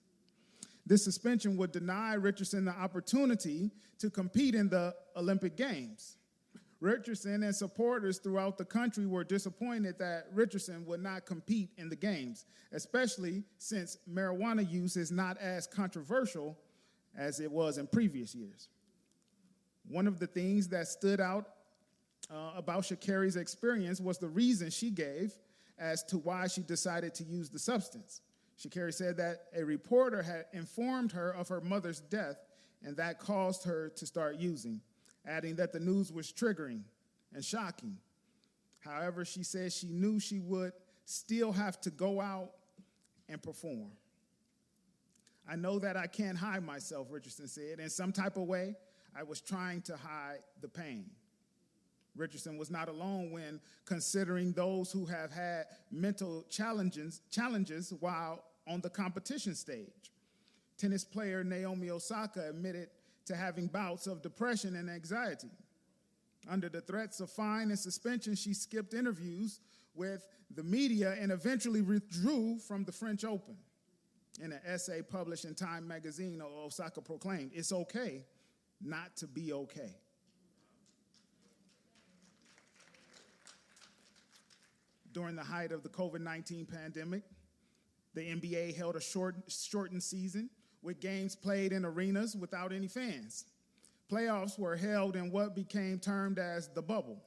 This 0.86 1.02
suspension 1.02 1.56
would 1.56 1.72
deny 1.72 2.14
Richardson 2.14 2.64
the 2.64 2.70
opportunity 2.70 3.72
to 3.98 4.08
compete 4.08 4.54
in 4.54 4.68
the 4.68 4.94
Olympic 5.16 5.56
Games. 5.56 6.16
Richardson 6.80 7.42
and 7.42 7.54
supporters 7.54 8.18
throughout 8.18 8.58
the 8.58 8.64
country 8.64 9.06
were 9.06 9.24
disappointed 9.24 9.98
that 9.98 10.26
Richardson 10.32 10.84
would 10.86 11.02
not 11.02 11.26
compete 11.26 11.70
in 11.76 11.88
the 11.88 11.96
Games, 11.96 12.44
especially 12.72 13.42
since 13.58 13.98
marijuana 14.08 14.70
use 14.70 14.96
is 14.96 15.10
not 15.10 15.38
as 15.38 15.66
controversial 15.66 16.56
as 17.16 17.40
it 17.40 17.50
was 17.50 17.78
in 17.78 17.86
previous 17.86 18.34
years. 18.34 18.68
One 19.88 20.06
of 20.06 20.20
the 20.20 20.26
things 20.26 20.68
that 20.68 20.86
stood 20.86 21.20
out 21.20 21.46
uh, 22.30 22.52
about 22.56 22.82
Sha'Carri's 22.82 23.36
experience 23.36 24.00
was 24.00 24.18
the 24.18 24.28
reason 24.28 24.70
she 24.70 24.90
gave 24.90 25.32
as 25.78 26.02
to 26.04 26.18
why 26.18 26.46
she 26.46 26.62
decided 26.62 27.14
to 27.14 27.24
use 27.24 27.48
the 27.48 27.58
substance. 27.58 28.20
Sha'Carri 28.58 28.94
said 28.94 29.16
that 29.18 29.44
a 29.54 29.64
reporter 29.64 30.22
had 30.22 30.46
informed 30.52 31.12
her 31.12 31.30
of 31.30 31.48
her 31.48 31.60
mother's 31.60 32.00
death, 32.00 32.36
and 32.82 32.96
that 32.96 33.18
caused 33.18 33.64
her 33.64 33.90
to 33.96 34.06
start 34.06 34.36
using, 34.36 34.80
adding 35.26 35.56
that 35.56 35.72
the 35.72 35.80
news 35.80 36.12
was 36.12 36.32
triggering 36.32 36.82
and 37.34 37.44
shocking. 37.44 37.98
However, 38.80 39.24
she 39.24 39.42
said 39.42 39.72
she 39.72 39.88
knew 39.88 40.20
she 40.20 40.38
would 40.38 40.72
still 41.04 41.52
have 41.52 41.80
to 41.82 41.90
go 41.90 42.20
out 42.20 42.52
and 43.28 43.42
perform. 43.42 43.90
I 45.48 45.56
know 45.56 45.78
that 45.78 45.96
I 45.96 46.06
can't 46.06 46.36
hide 46.36 46.64
myself, 46.64 47.08
Richardson 47.10 47.48
said. 47.48 47.78
In 47.78 47.90
some 47.90 48.12
type 48.12 48.36
of 48.36 48.44
way, 48.44 48.74
I 49.16 49.22
was 49.22 49.40
trying 49.40 49.82
to 49.82 49.96
hide 49.96 50.38
the 50.60 50.68
pain. 50.68 51.10
Richardson 52.16 52.58
was 52.58 52.70
not 52.70 52.88
alone 52.88 53.30
when 53.30 53.60
considering 53.84 54.52
those 54.52 54.90
who 54.90 55.04
have 55.06 55.30
had 55.32 55.66
mental 55.90 56.44
challenges, 56.50 57.20
challenges 57.30 57.92
while 58.00 58.44
on 58.66 58.80
the 58.80 58.90
competition 58.90 59.54
stage. 59.54 60.12
Tennis 60.78 61.04
player 61.04 61.44
Naomi 61.44 61.90
Osaka 61.90 62.48
admitted 62.50 62.88
to 63.26 63.34
having 63.36 63.66
bouts 63.66 64.06
of 64.06 64.22
depression 64.22 64.76
and 64.76 64.88
anxiety. 64.90 65.50
Under 66.48 66.68
the 66.68 66.80
threats 66.80 67.20
of 67.20 67.30
fine 67.30 67.70
and 67.70 67.78
suspension, 67.78 68.34
she 68.34 68.54
skipped 68.54 68.94
interviews 68.94 69.60
with 69.94 70.26
the 70.54 70.62
media 70.62 71.16
and 71.18 71.32
eventually 71.32 71.80
withdrew 71.80 72.58
from 72.58 72.84
the 72.84 72.92
French 72.92 73.24
Open. 73.24 73.56
In 74.42 74.52
an 74.52 74.60
essay 74.66 75.02
published 75.02 75.44
in 75.44 75.54
Time 75.54 75.88
magazine, 75.88 76.40
Osaka 76.42 77.00
proclaimed, 77.00 77.52
It's 77.54 77.72
okay 77.72 78.24
not 78.80 79.16
to 79.16 79.26
be 79.26 79.52
okay. 79.52 79.96
During 85.16 85.34
the 85.34 85.42
height 85.42 85.72
of 85.72 85.82
the 85.82 85.88
COVID 85.88 86.20
19 86.20 86.66
pandemic, 86.66 87.22
the 88.12 88.20
NBA 88.20 88.76
held 88.76 88.96
a 88.96 89.00
short, 89.00 89.34
shortened 89.48 90.02
season 90.02 90.50
with 90.82 91.00
games 91.00 91.34
played 91.34 91.72
in 91.72 91.86
arenas 91.86 92.36
without 92.36 92.70
any 92.70 92.86
fans. 92.86 93.46
Playoffs 94.12 94.58
were 94.58 94.76
held 94.76 95.16
in 95.16 95.30
what 95.30 95.54
became 95.54 95.98
termed 95.98 96.38
as 96.38 96.68
the 96.68 96.82
bubble. 96.82 97.24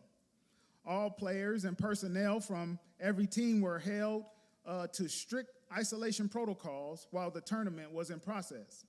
All 0.85 1.09
players 1.09 1.65
and 1.65 1.75
personnel 1.75 2.39
from 2.39 2.77
every 2.99 3.25
team 3.25 3.59
were 3.59 3.79
held 3.79 4.25
uh, 4.67 4.85
to 4.93 5.09
strict 5.09 5.49
isolation 5.75 6.29
protocols 6.29 7.07
while 7.09 7.31
the 7.31 7.41
tournament 7.41 7.91
was 7.91 8.11
in 8.11 8.19
process. 8.19 8.85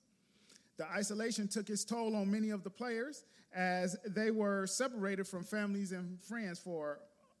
The 0.77 0.85
isolation 0.91 1.47
took 1.47 1.71
its 1.71 1.83
toll 1.83 2.15
on 2.15 2.29
many 2.29 2.51
of 2.51 2.63
the 2.63 2.69
players 2.69 3.25
as 3.51 3.97
they 4.05 4.29
were 4.29 4.67
separated 4.67 5.27
from 5.27 5.43
families 5.43 5.91
and 5.91 6.21
friends 6.21 6.59
for 6.59 6.99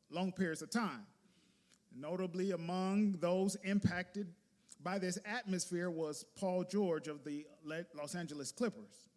long 0.09 0.31
periods 0.31 0.63
of 0.63 0.71
time. 0.71 1.05
Notably, 1.95 2.51
among 2.51 3.13
those 3.19 3.55
impacted 3.63 4.27
by 4.83 4.97
this 4.97 5.19
atmosphere 5.25 5.89
was 5.89 6.25
Paul 6.39 6.63
George 6.63 7.07
of 7.07 7.23
the 7.23 7.45
Los 7.95 8.15
Angeles 8.15 8.51
Clippers. 8.51 9.09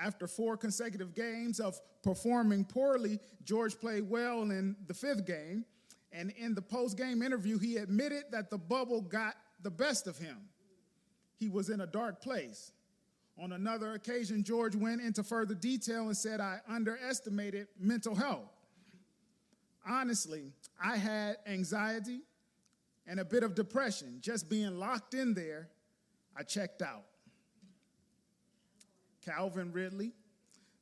After 0.00 0.26
four 0.26 0.56
consecutive 0.56 1.14
games 1.14 1.60
of 1.60 1.78
performing 2.02 2.64
poorly, 2.64 3.18
George 3.44 3.78
played 3.78 4.08
well 4.08 4.42
in 4.42 4.76
the 4.86 4.94
fifth 4.94 5.26
game. 5.26 5.64
And 6.12 6.30
in 6.32 6.54
the 6.54 6.62
post 6.62 6.96
game 6.96 7.22
interview, 7.22 7.58
he 7.58 7.76
admitted 7.76 8.24
that 8.32 8.50
the 8.50 8.58
bubble 8.58 9.00
got 9.00 9.34
the 9.62 9.70
best 9.70 10.06
of 10.06 10.18
him. 10.18 10.36
He 11.38 11.48
was 11.48 11.70
in 11.70 11.80
a 11.80 11.86
dark 11.86 12.20
place. 12.20 12.72
On 13.38 13.52
another 13.52 13.92
occasion, 13.94 14.44
George 14.44 14.74
went 14.74 15.00
into 15.00 15.22
further 15.22 15.54
detail 15.54 16.06
and 16.06 16.16
said, 16.16 16.40
I 16.40 16.60
underestimated 16.68 17.68
mental 17.78 18.14
health. 18.14 18.50
Honestly, 19.86 20.52
I 20.82 20.96
had 20.96 21.36
anxiety 21.46 22.20
and 23.06 23.20
a 23.20 23.24
bit 23.24 23.42
of 23.42 23.54
depression. 23.54 24.18
Just 24.20 24.48
being 24.48 24.78
locked 24.78 25.14
in 25.14 25.34
there, 25.34 25.68
I 26.36 26.42
checked 26.42 26.82
out. 26.82 27.04
Calvin 29.24 29.72
Ridley, 29.72 30.12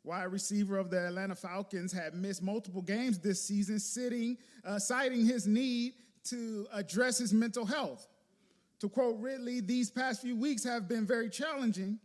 wide 0.04 0.24
receiver 0.24 0.78
of 0.78 0.90
the 0.90 1.06
Atlanta 1.06 1.34
Falcons, 1.34 1.92
had 1.92 2.14
missed 2.14 2.42
multiple 2.42 2.82
games 2.82 3.18
this 3.18 3.42
season, 3.42 3.78
sitting, 3.78 4.36
uh, 4.64 4.78
citing 4.78 5.26
his 5.26 5.46
need 5.46 5.94
to 6.24 6.66
address 6.72 7.18
his 7.18 7.32
mental 7.32 7.64
health. 7.64 8.06
To 8.80 8.88
quote 8.88 9.18
Ridley, 9.18 9.60
these 9.60 9.90
past 9.90 10.22
few 10.22 10.36
weeks 10.36 10.62
have 10.64 10.88
been 10.88 11.06
very 11.06 11.30
challenging. 11.30 11.98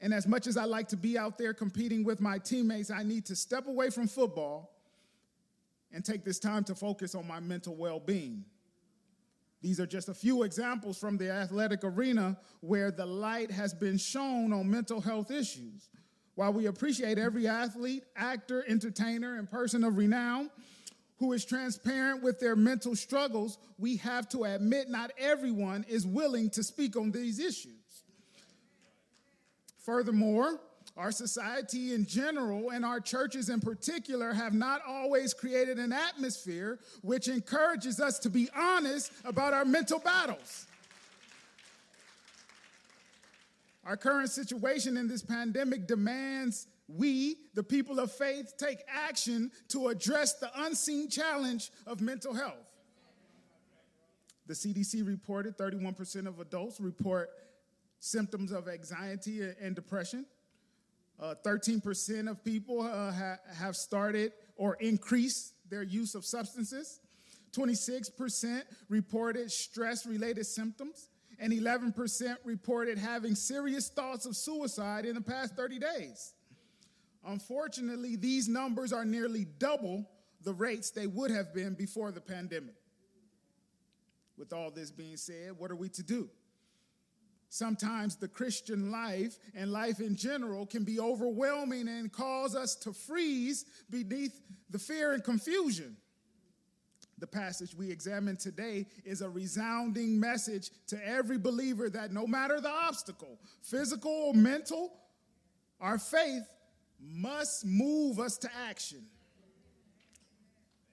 And 0.00 0.12
as 0.12 0.26
much 0.26 0.46
as 0.46 0.56
I 0.56 0.64
like 0.64 0.88
to 0.88 0.96
be 0.96 1.16
out 1.16 1.38
there 1.38 1.54
competing 1.54 2.04
with 2.04 2.20
my 2.20 2.38
teammates, 2.38 2.90
I 2.90 3.02
need 3.02 3.26
to 3.26 3.36
step 3.36 3.66
away 3.66 3.90
from 3.90 4.06
football 4.08 4.70
and 5.92 6.04
take 6.04 6.24
this 6.24 6.38
time 6.38 6.64
to 6.64 6.74
focus 6.74 7.14
on 7.14 7.26
my 7.26 7.40
mental 7.40 7.74
well 7.74 8.00
being. 8.00 8.44
These 9.62 9.78
are 9.78 9.86
just 9.86 10.08
a 10.08 10.14
few 10.14 10.42
examples 10.42 10.98
from 10.98 11.18
the 11.18 11.30
athletic 11.30 11.84
arena 11.84 12.38
where 12.60 12.90
the 12.90 13.04
light 13.04 13.50
has 13.50 13.74
been 13.74 13.98
shown 13.98 14.52
on 14.52 14.70
mental 14.70 15.00
health 15.00 15.30
issues. 15.30 15.90
While 16.34 16.54
we 16.54 16.66
appreciate 16.66 17.18
every 17.18 17.46
athlete, 17.46 18.04
actor, 18.16 18.64
entertainer, 18.66 19.36
and 19.36 19.50
person 19.50 19.84
of 19.84 19.98
renown 19.98 20.50
who 21.18 21.34
is 21.34 21.44
transparent 21.44 22.22
with 22.22 22.40
their 22.40 22.56
mental 22.56 22.96
struggles, 22.96 23.58
we 23.78 23.96
have 23.98 24.26
to 24.30 24.44
admit 24.44 24.88
not 24.88 25.10
everyone 25.18 25.84
is 25.86 26.06
willing 26.06 26.48
to 26.50 26.62
speak 26.62 26.96
on 26.96 27.10
these 27.10 27.38
issues. 27.38 27.74
Furthermore, 29.84 30.58
our 30.96 31.12
society 31.12 31.94
in 31.94 32.04
general 32.04 32.70
and 32.70 32.84
our 32.84 33.00
churches 33.00 33.48
in 33.48 33.60
particular 33.60 34.32
have 34.32 34.52
not 34.52 34.80
always 34.86 35.32
created 35.32 35.78
an 35.78 35.92
atmosphere 35.92 36.78
which 37.02 37.28
encourages 37.28 38.00
us 38.00 38.18
to 38.18 38.30
be 38.30 38.48
honest 38.54 39.12
about 39.24 39.54
our 39.54 39.64
mental 39.64 39.98
battles. 39.98 40.66
Our 43.84 43.96
current 43.96 44.30
situation 44.30 44.96
in 44.96 45.08
this 45.08 45.22
pandemic 45.22 45.86
demands 45.86 46.66
we, 46.86 47.36
the 47.54 47.62
people 47.62 47.98
of 47.98 48.12
faith, 48.12 48.54
take 48.58 48.78
action 48.88 49.50
to 49.68 49.88
address 49.88 50.34
the 50.34 50.50
unseen 50.62 51.08
challenge 51.08 51.70
of 51.86 52.00
mental 52.00 52.34
health. 52.34 52.66
The 54.46 54.54
CDC 54.54 55.06
reported 55.06 55.56
31% 55.56 56.26
of 56.26 56.40
adults 56.40 56.80
report 56.80 57.30
symptoms 58.00 58.50
of 58.50 58.68
anxiety 58.68 59.42
and 59.60 59.74
depression. 59.76 60.26
Uh, 61.20 61.34
13% 61.44 62.30
of 62.30 62.42
people 62.42 62.80
uh, 62.80 63.12
ha- 63.12 63.38
have 63.58 63.76
started 63.76 64.32
or 64.56 64.76
increased 64.76 65.52
their 65.68 65.82
use 65.82 66.14
of 66.14 66.24
substances. 66.24 67.00
26% 67.52 68.62
reported 68.88 69.50
stress 69.50 70.06
related 70.06 70.46
symptoms. 70.46 71.10
And 71.38 71.52
11% 71.52 72.36
reported 72.44 72.98
having 72.98 73.34
serious 73.34 73.88
thoughts 73.88 74.26
of 74.26 74.36
suicide 74.36 75.06
in 75.06 75.14
the 75.14 75.20
past 75.20 75.56
30 75.56 75.78
days. 75.78 76.34
Unfortunately, 77.26 78.16
these 78.16 78.48
numbers 78.48 78.92
are 78.92 79.04
nearly 79.04 79.46
double 79.58 80.06
the 80.42 80.52
rates 80.52 80.90
they 80.90 81.06
would 81.06 81.30
have 81.30 81.54
been 81.54 81.74
before 81.74 82.12
the 82.12 82.20
pandemic. 82.20 82.74
With 84.38 84.52
all 84.52 84.70
this 84.70 84.90
being 84.90 85.16
said, 85.16 85.52
what 85.58 85.70
are 85.70 85.76
we 85.76 85.90
to 85.90 86.02
do? 86.02 86.30
Sometimes 87.52 88.14
the 88.14 88.28
Christian 88.28 88.92
life 88.92 89.36
and 89.56 89.72
life 89.72 89.98
in 89.98 90.14
general 90.14 90.66
can 90.66 90.84
be 90.84 91.00
overwhelming 91.00 91.88
and 91.88 92.12
cause 92.12 92.54
us 92.54 92.76
to 92.76 92.92
freeze 92.92 93.64
beneath 93.90 94.40
the 94.70 94.78
fear 94.78 95.12
and 95.12 95.24
confusion. 95.24 95.96
The 97.18 97.26
passage 97.26 97.74
we 97.74 97.90
examine 97.90 98.36
today 98.36 98.86
is 99.04 99.20
a 99.20 99.28
resounding 99.28 100.20
message 100.20 100.70
to 100.86 101.06
every 101.06 101.38
believer 101.38 101.90
that 101.90 102.12
no 102.12 102.24
matter 102.24 102.60
the 102.60 102.70
obstacle, 102.70 103.40
physical 103.62 104.12
or 104.12 104.34
mental, 104.34 104.92
our 105.80 105.98
faith 105.98 106.44
must 107.02 107.66
move 107.66 108.20
us 108.20 108.38
to 108.38 108.48
action. 108.68 109.02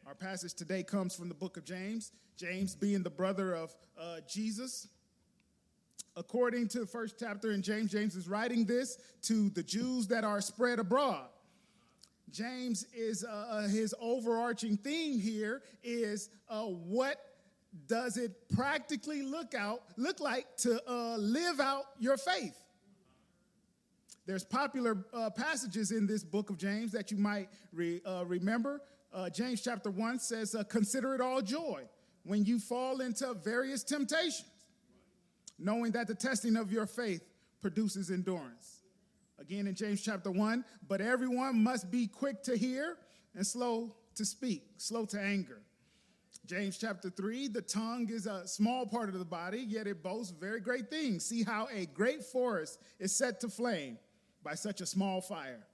Our 0.07 0.15
passage 0.15 0.55
today 0.55 0.81
comes 0.81 1.15
from 1.15 1.29
the 1.29 1.35
book 1.35 1.55
of 1.55 1.65
James, 1.65 2.11
James 2.35 2.75
being 2.75 3.03
the 3.03 3.11
brother 3.11 3.53
of 3.53 3.75
uh, 3.99 4.21
Jesus 4.27 4.87
according 6.17 6.67
to 6.69 6.79
the 6.79 6.85
first 6.85 7.15
chapter 7.19 7.51
in 7.51 7.61
James, 7.61 7.91
James 7.91 8.15
is 8.15 8.27
writing 8.27 8.65
this 8.65 8.97
to 9.21 9.49
the 9.51 9.63
Jews 9.63 10.07
that 10.07 10.23
are 10.23 10.41
spread 10.41 10.79
abroad. 10.79 11.27
James 12.31 12.85
is 12.93 13.23
uh, 13.23 13.29
uh, 13.49 13.67
his 13.67 13.95
overarching 14.01 14.75
theme 14.75 15.19
here 15.19 15.61
is 15.83 16.29
uh, 16.49 16.63
what 16.63 17.17
does 17.85 18.17
it 18.17 18.31
practically 18.49 19.21
look 19.21 19.53
out 19.53 19.81
look 19.97 20.19
like 20.19 20.45
to 20.57 20.81
uh, 20.89 21.15
live 21.17 21.59
out 21.59 21.83
your 21.99 22.17
faith? 22.17 22.57
There's 24.25 24.43
popular 24.43 25.05
uh, 25.13 25.29
passages 25.29 25.91
in 25.91 26.05
this 26.05 26.23
book 26.23 26.49
of 26.49 26.57
James 26.57 26.91
that 26.91 27.11
you 27.11 27.17
might 27.17 27.47
re, 27.71 28.01
uh, 28.05 28.25
remember. 28.25 28.81
James 29.33 29.63
chapter 29.63 29.89
one 29.89 30.19
says, 30.19 30.55
"Consider 30.69 31.15
it 31.15 31.21
all 31.21 31.41
joy 31.41 31.85
when 32.23 32.45
you 32.45 32.59
fall 32.59 33.01
into 33.01 33.33
various 33.33 33.83
temptations." 33.83 34.45
Knowing 35.59 35.91
that 35.91 36.07
the 36.07 36.15
testing 36.15 36.55
of 36.55 36.71
your 36.71 36.85
faith 36.85 37.23
produces 37.61 38.11
endurance. 38.11 38.83
Again 39.39 39.67
in 39.67 39.75
James 39.75 40.01
chapter 40.01 40.31
1, 40.31 40.65
but 40.87 41.01
everyone 41.01 41.63
must 41.63 41.91
be 41.91 42.07
quick 42.07 42.41
to 42.43 42.57
hear 42.57 42.97
and 43.35 43.45
slow 43.45 43.95
to 44.15 44.25
speak, 44.25 44.63
slow 44.77 45.05
to 45.05 45.19
anger. 45.19 45.61
James 46.45 46.77
chapter 46.77 47.09
3, 47.09 47.49
the 47.49 47.61
tongue 47.61 48.09
is 48.09 48.25
a 48.25 48.47
small 48.47 48.85
part 48.85 49.09
of 49.09 49.19
the 49.19 49.25
body, 49.25 49.59
yet 49.59 49.85
it 49.85 50.01
boasts 50.01 50.31
very 50.31 50.61
great 50.61 50.89
things. 50.89 51.25
See 51.25 51.43
how 51.43 51.67
a 51.73 51.85
great 51.87 52.23
forest 52.23 52.79
is 52.99 53.15
set 53.15 53.41
to 53.41 53.49
flame 53.49 53.97
by 54.43 54.55
such 54.55 54.81
a 54.81 54.85
small 54.85 55.21
fire. 55.21 55.67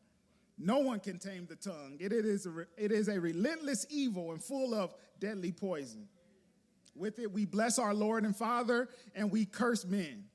No 0.58 0.80
one 0.80 1.00
can 1.00 1.20
tame 1.20 1.48
the 1.48 1.56
tongue. 1.56 1.98
It 2.00 2.12
is, 2.12 2.46
a, 2.46 2.66
it 2.78 2.92
is 2.92 3.08
a 3.08 3.20
relentless 3.20 3.86
evil 3.90 4.32
and 4.32 4.44
full 4.44 4.74
of 4.74 4.94
deadly 5.20 5.52
poison. 5.52 6.08
With 6.96 7.20
it, 7.20 7.32
we 7.32 7.46
bless 7.46 7.80
our 7.80 7.94
Lord 7.94 8.24
and 8.24 8.36
Father, 8.36 8.90
and 9.16 9.32
we 9.32 9.46
curse 9.46 9.86
men 9.86 10.26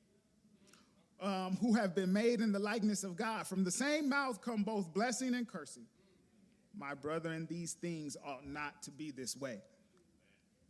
um, 1.21 1.57
who 1.61 1.73
have 1.73 1.95
been 1.95 2.11
made 2.11 2.41
in 2.41 2.51
the 2.51 2.59
likeness 2.59 3.03
of 3.03 3.15
God. 3.15 3.47
From 3.47 3.63
the 3.63 3.71
same 3.71 4.09
mouth 4.09 4.41
come 4.41 4.63
both 4.63 4.93
blessing 4.93 5.35
and 5.35 5.47
cursing. 5.47 5.85
My 6.77 6.93
brethren, 6.93 7.47
these 7.49 7.73
things 7.73 8.15
ought 8.25 8.45
not 8.45 8.81
to 8.83 8.91
be 8.91 9.11
this 9.11 9.35
way. 9.35 9.59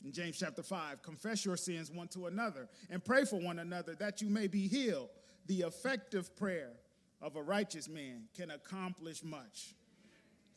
In 0.03 0.11
James 0.11 0.37
chapter 0.39 0.63
5, 0.63 1.01
confess 1.01 1.43
your 1.43 1.57
sins 1.57 1.91
one 1.91 2.07
to 2.09 2.27
another 2.27 2.69
and 2.89 3.03
pray 3.03 3.25
for 3.25 3.35
one 3.35 3.59
another 3.59 3.95
that 3.95 4.21
you 4.21 4.29
may 4.29 4.47
be 4.47 4.67
healed. 4.67 5.09
The 5.47 5.61
effective 5.61 6.35
prayer 6.37 6.71
of 7.21 7.35
a 7.35 7.41
righteous 7.41 7.89
man 7.89 8.23
can 8.35 8.51
accomplish 8.51 9.23
much. 9.23 9.75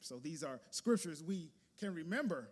So 0.00 0.18
these 0.18 0.44
are 0.44 0.60
scriptures 0.70 1.22
we 1.22 1.50
can 1.78 1.94
remember 1.94 2.50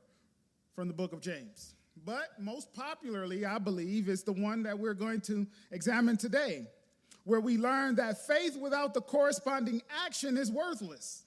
from 0.75 0.89
the 0.89 0.95
book 0.95 1.13
of 1.13 1.21
James. 1.21 1.75
But 2.05 2.29
most 2.39 2.73
popularly, 2.73 3.45
I 3.45 3.59
believe, 3.59 4.09
is 4.09 4.23
the 4.23 4.33
one 4.33 4.63
that 4.63 4.79
we're 4.79 4.95
going 4.95 5.21
to 5.23 5.47
examine 5.71 6.17
today, 6.17 6.67
where 7.25 7.41
we 7.41 7.59
learn 7.59 7.97
that 7.97 8.27
faith 8.27 8.57
without 8.57 8.95
the 8.95 9.03
corresponding 9.03 9.83
action 10.07 10.37
is 10.37 10.51
worthless. 10.51 11.25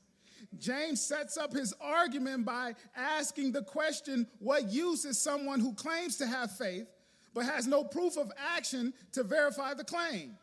James 0.59 1.01
sets 1.01 1.37
up 1.37 1.53
his 1.53 1.73
argument 1.81 2.45
by 2.45 2.75
asking 2.95 3.51
the 3.51 3.63
question 3.63 4.27
what 4.39 4.71
use 4.71 5.05
is 5.05 5.19
someone 5.19 5.59
who 5.59 5.73
claims 5.73 6.17
to 6.17 6.27
have 6.27 6.51
faith 6.51 6.87
but 7.33 7.45
has 7.45 7.65
no 7.65 7.83
proof 7.83 8.17
of 8.17 8.31
action 8.55 8.93
to 9.13 9.23
verify 9.23 9.73
the 9.73 9.83
claim? 9.83 10.35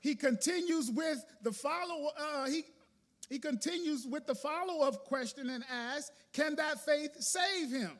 He 0.00 0.14
continues 0.14 0.90
with 0.90 1.24
the 1.42 1.52
follow 1.52 2.10
uh, 2.16 2.46
he 2.46 2.64
he 3.28 3.38
continues 3.40 4.06
with 4.06 4.26
the 4.26 4.36
follow-up 4.36 5.04
question 5.04 5.50
and 5.50 5.64
asks, 5.68 6.12
can 6.32 6.54
that 6.56 6.84
faith 6.84 7.10
save 7.18 7.70
him? 7.70 7.98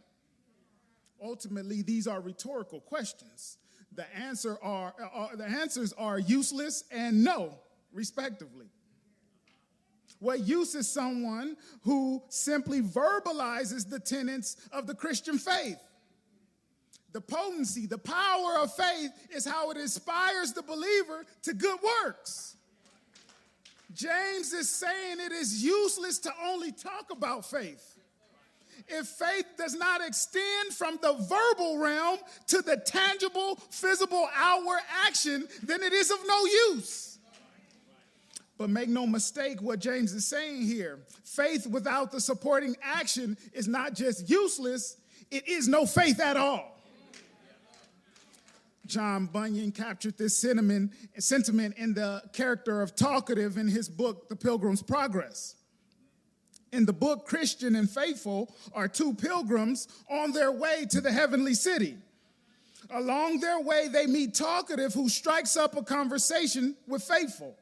Ultimately, 1.23 1.83
these 1.83 2.07
are 2.07 2.21
rhetorical 2.21 2.81
questions. 2.81 3.59
The 3.95 4.07
answer 4.15 4.59
are, 4.63 4.95
are 5.13 5.31
uh, 5.33 5.37
the 5.37 5.45
answers 5.45 5.93
are 5.95 6.19
useless 6.19 6.85
and 6.91 7.25
no, 7.25 7.55
respectively. 7.93 8.67
What 10.19 10.41
use 10.41 10.75
is 10.75 10.89
someone 10.89 11.57
who 11.83 12.23
simply 12.29 12.81
verbalizes 12.81 13.89
the 13.89 14.01
tenets 14.01 14.57
of 14.73 14.87
the 14.87 14.95
Christian 14.95 15.39
faith? 15.39 15.79
The 17.13 17.21
potency, 17.21 17.87
the 17.87 17.99
power 17.99 18.59
of 18.61 18.75
faith 18.75 19.11
is 19.31 19.47
how 19.47 19.71
it 19.71 19.79
inspires 19.79 20.53
the 20.53 20.63
believer 20.63 21.25
to 21.43 21.55
good 21.55 21.79
works. 22.05 22.57
James 23.95 24.53
is 24.53 24.69
saying 24.69 25.21
it 25.21 25.33
is 25.33 25.65
useless 25.65 26.19
to 26.21 26.33
only 26.45 26.73
talk 26.73 27.07
about 27.11 27.49
faith. 27.49 27.96
If 28.89 29.07
faith 29.07 29.47
does 29.59 29.75
not 29.75 30.01
extend 30.07 30.73
from 30.73 30.99
the 31.03 31.15
verbal 31.15 31.79
realm 31.79 32.19
to 32.49 32.63
the 32.63 32.77
tangible, 32.77 33.57
physical, 33.71 34.29
outward 34.35 34.81
action, 35.07 35.49
then 35.63 35.83
it 35.83 35.93
is 35.93 36.11
of 36.11 36.19
no 36.27 36.45
use. 36.45 37.19
But 38.59 38.71
make 38.71 38.89
no 38.89 39.07
mistake 39.07 39.61
what 39.61 39.81
James 39.81 40.13
is 40.13 40.27
saying 40.27 40.63
here 40.63 41.01
faith 41.25 41.67
without 41.67 42.11
the 42.11 42.21
supporting 42.21 42.75
action 42.83 43.37
is 43.53 43.69
not 43.69 43.95
just 43.95 44.31
useless, 44.31 44.97
it 45.31 45.47
is 45.47 45.69
no 45.69 45.85
faith 45.85 46.21
at 46.21 46.37
all. 46.37 46.73
John 48.87 49.27
Bunyan 49.27 49.73
captured 49.73 50.17
this 50.17 50.37
sentiment 50.37 50.93
in 51.77 51.95
the 51.95 52.23
character 52.33 52.81
of 52.81 52.95
Talkative 52.95 53.59
in 53.59 53.67
his 53.67 53.89
book, 53.89 54.29
The 54.29 54.37
Pilgrim's 54.37 54.83
Progress. 54.83 55.56
In 56.73 56.85
the 56.85 56.93
book, 56.93 57.27
Christian 57.27 57.77
and 57.77 57.89
Faithful 57.89 58.55
are 58.75 58.89
two 58.89 59.15
pilgrims 59.15 59.89
on 60.11 60.33
their 60.33 60.53
way 60.53 60.87
to 60.91 61.01
the 61.01 61.13
heavenly 61.13 61.55
city. 61.55 61.97
Along 62.91 63.41
their 63.41 63.61
way, 63.61 63.89
they 63.89 64.07
meet 64.07 64.35
Talkative, 64.35 64.93
who 64.95 65.09
strikes 65.09 65.57
up 65.57 65.77
a 65.77 65.83
conversation 65.83 66.77
with 66.87 67.03
Faithful. 67.03 67.57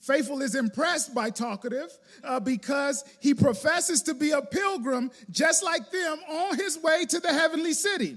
Faithful 0.00 0.40
is 0.40 0.54
impressed 0.54 1.14
by 1.14 1.30
Talkative 1.30 1.90
uh, 2.22 2.38
because 2.38 3.04
he 3.20 3.34
professes 3.34 4.02
to 4.02 4.14
be 4.14 4.30
a 4.30 4.40
pilgrim 4.40 5.10
just 5.30 5.64
like 5.64 5.90
them 5.90 6.18
on 6.30 6.56
his 6.56 6.78
way 6.78 7.04
to 7.06 7.18
the 7.18 7.32
heavenly 7.32 7.72
city. 7.72 8.16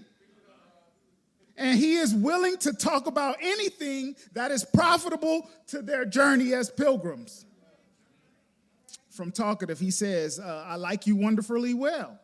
And 1.58 1.78
he 1.78 1.96
is 1.96 2.13
willing 2.13 2.58
to 2.58 2.74
talk 2.74 3.08
about 3.08 3.38
anything 3.42 4.15
that 4.34 4.52
is 4.52 4.63
profitable 4.63 5.50
to 5.68 5.82
their 5.82 6.06
journey 6.06 6.54
as 6.54 6.70
pilgrims. 6.70 7.46
From 9.19 9.34
Talkative, 9.34 9.82
he 9.82 9.91
says, 9.91 10.39
uh, 10.39 10.63
I 10.65 10.77
like 10.77 11.05
you 11.05 11.17
wonderfully 11.17 11.73
well, 11.73 12.17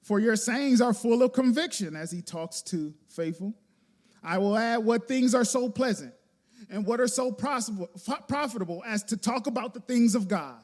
for 0.00 0.18
your 0.18 0.34
sayings 0.34 0.80
are 0.80 0.94
full 0.94 1.22
of 1.22 1.34
conviction, 1.34 1.94
as 1.94 2.10
he 2.10 2.22
talks 2.22 2.62
to 2.62 2.94
Faithful. 3.10 3.52
I 4.24 4.38
will 4.38 4.56
add 4.56 4.78
what 4.78 5.08
things 5.08 5.34
are 5.34 5.44
so 5.44 5.68
pleasant 5.68 6.14
and 6.70 6.86
what 6.86 7.02
are 7.02 7.06
so 7.06 7.30
profitable 7.30 8.82
as 8.86 9.02
to 9.04 9.18
talk 9.18 9.46
about 9.46 9.74
the 9.74 9.80
things 9.80 10.14
of 10.14 10.26
God. 10.26 10.56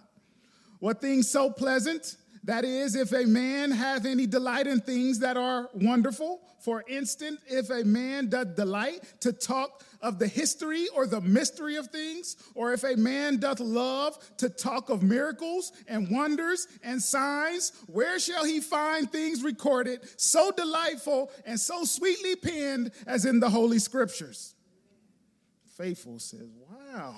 What 0.78 1.02
things 1.02 1.30
so 1.30 1.50
pleasant? 1.50 2.16
That 2.44 2.64
is, 2.64 2.96
if 2.96 3.12
a 3.12 3.24
man 3.24 3.70
hath 3.70 4.04
any 4.04 4.26
delight 4.26 4.66
in 4.66 4.80
things 4.80 5.20
that 5.20 5.36
are 5.36 5.70
wonderful. 5.74 6.40
For 6.58 6.84
instance, 6.88 7.40
if 7.46 7.70
a 7.70 7.84
man 7.84 8.28
doth 8.28 8.56
delight 8.56 9.00
to 9.20 9.32
talk 9.32 9.84
of 10.00 10.18
the 10.18 10.26
history 10.26 10.88
or 10.94 11.06
the 11.06 11.20
mystery 11.20 11.76
of 11.76 11.88
things, 11.88 12.36
or 12.54 12.72
if 12.72 12.82
a 12.82 12.96
man 12.96 13.38
doth 13.38 13.60
love 13.60 14.18
to 14.38 14.48
talk 14.48 14.90
of 14.90 15.02
miracles 15.04 15.72
and 15.86 16.10
wonders 16.10 16.66
and 16.82 17.00
signs, 17.00 17.72
where 17.86 18.18
shall 18.18 18.44
he 18.44 18.60
find 18.60 19.10
things 19.10 19.44
recorded 19.44 20.00
so 20.16 20.50
delightful 20.50 21.30
and 21.46 21.58
so 21.60 21.84
sweetly 21.84 22.34
penned 22.34 22.90
as 23.06 23.24
in 23.24 23.38
the 23.38 23.50
Holy 23.50 23.78
Scriptures? 23.78 24.54
faithful 25.76 26.18
says, 26.18 26.48
Wow, 26.70 27.16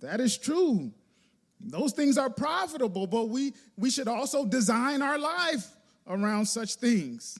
that 0.00 0.20
is 0.20 0.38
true. 0.38 0.92
Those 1.60 1.92
things 1.92 2.16
are 2.16 2.30
profitable, 2.30 3.06
but 3.06 3.28
we, 3.28 3.52
we 3.76 3.90
should 3.90 4.08
also 4.08 4.46
design 4.46 5.02
our 5.02 5.18
life 5.18 5.66
around 6.06 6.46
such 6.46 6.76
things. 6.76 7.38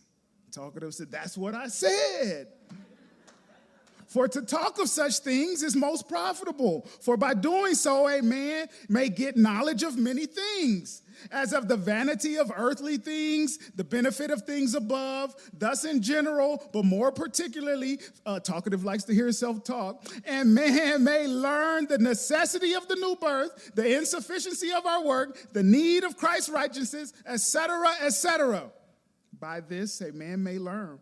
Talkative 0.52 0.94
said, 0.94 1.11
That's 1.11 1.38
what 1.38 1.54
I 1.54 1.68
said. 1.68 2.48
For 4.11 4.27
to 4.27 4.42
talk 4.42 4.81
of 4.81 4.88
such 4.88 5.20
things 5.20 5.62
is 5.62 5.77
most 5.77 6.09
profitable. 6.09 6.85
For 7.01 7.16
by 7.16 7.33
doing 7.35 7.75
so, 7.75 8.09
a 8.09 8.20
man 8.20 8.66
may 8.88 9.09
get 9.09 9.37
knowledge 9.37 9.85
of 9.85 9.96
many 9.96 10.27
things 10.27 11.03
as 11.31 11.53
of 11.53 11.68
the 11.68 11.77
vanity 11.77 12.37
of 12.37 12.51
earthly 12.57 12.96
things, 12.96 13.59
the 13.77 13.85
benefit 13.85 14.33
of 14.33 14.42
things 14.42 14.75
above, 14.75 15.37
thus 15.57 15.85
in 15.85 16.03
general, 16.03 16.61
but 16.73 16.85
more 16.85 17.12
particularly, 17.12 18.01
uh, 18.27 18.40
talkative 18.40 18.85
likes 18.85 19.05
to 19.05 19.14
hear 19.14 19.27
himself 19.27 19.62
talk, 19.62 20.05
and 20.25 20.53
man 20.53 21.05
may 21.05 21.29
learn 21.29 21.87
the 21.87 21.99
necessity 21.99 22.75
of 22.75 22.88
the 22.88 22.96
new 22.96 23.14
birth, 23.20 23.70
the 23.77 23.96
insufficiency 23.96 24.73
of 24.73 24.87
our 24.87 25.05
work, 25.05 25.38
the 25.53 25.62
need 25.62 26.03
of 26.03 26.16
Christ's 26.16 26.49
righteousness, 26.49 27.12
etc., 27.27 27.92
etc. 28.03 28.73
By 29.38 29.61
this, 29.61 30.01
a 30.01 30.11
man 30.12 30.42
may 30.42 30.59
learn. 30.59 30.99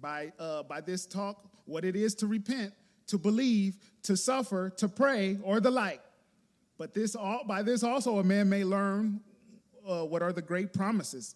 By, 0.00 0.32
uh, 0.38 0.62
by 0.64 0.80
this 0.80 1.06
talk, 1.06 1.48
what 1.64 1.84
it 1.84 1.96
is 1.96 2.14
to 2.16 2.26
repent, 2.26 2.72
to 3.08 3.18
believe, 3.18 3.76
to 4.02 4.16
suffer, 4.16 4.70
to 4.76 4.88
pray, 4.88 5.38
or 5.42 5.60
the 5.60 5.70
like. 5.70 6.00
But 6.78 6.94
this 6.94 7.16
all, 7.16 7.42
by 7.46 7.62
this 7.62 7.82
also 7.82 8.18
a 8.18 8.24
man 8.24 8.48
may 8.48 8.64
learn 8.64 9.20
uh, 9.86 10.04
what 10.04 10.22
are 10.22 10.32
the 10.32 10.42
great 10.42 10.72
promises 10.72 11.34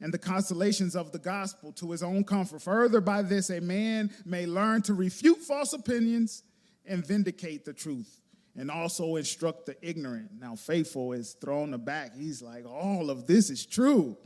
and 0.00 0.12
the 0.12 0.18
consolations 0.18 0.96
of 0.96 1.12
the 1.12 1.18
gospel 1.18 1.72
to 1.72 1.90
his 1.90 2.02
own 2.02 2.24
comfort. 2.24 2.62
Further, 2.62 3.00
by 3.00 3.22
this 3.22 3.50
a 3.50 3.60
man 3.60 4.10
may 4.24 4.46
learn 4.46 4.82
to 4.82 4.94
refute 4.94 5.38
false 5.38 5.72
opinions 5.72 6.42
and 6.86 7.06
vindicate 7.06 7.64
the 7.64 7.72
truth 7.72 8.20
and 8.56 8.70
also 8.70 9.16
instruct 9.16 9.66
the 9.66 9.76
ignorant. 9.88 10.30
Now, 10.40 10.56
faithful 10.56 11.12
is 11.12 11.34
thrown 11.34 11.74
aback. 11.74 12.16
He's 12.16 12.42
like, 12.42 12.66
all 12.66 13.10
of 13.10 13.26
this 13.26 13.50
is 13.50 13.64
true. 13.64 14.16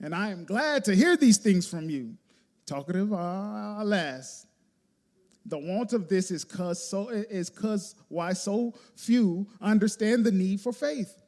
And 0.00 0.14
I 0.14 0.30
am 0.30 0.44
glad 0.44 0.84
to 0.84 0.94
hear 0.94 1.16
these 1.16 1.38
things 1.38 1.66
from 1.66 1.88
you. 1.88 2.16
Talkative, 2.66 3.10
alas, 3.10 4.46
the 5.44 5.58
want 5.58 5.92
of 5.92 6.08
this 6.08 6.30
is 6.30 6.44
cause 6.44 6.82
so 6.82 7.08
is 7.08 7.50
cause 7.50 7.96
why 8.08 8.32
so 8.32 8.74
few 8.96 9.46
understand 9.60 10.24
the 10.24 10.30
need 10.30 10.60
for 10.60 10.72
faith 10.72 11.20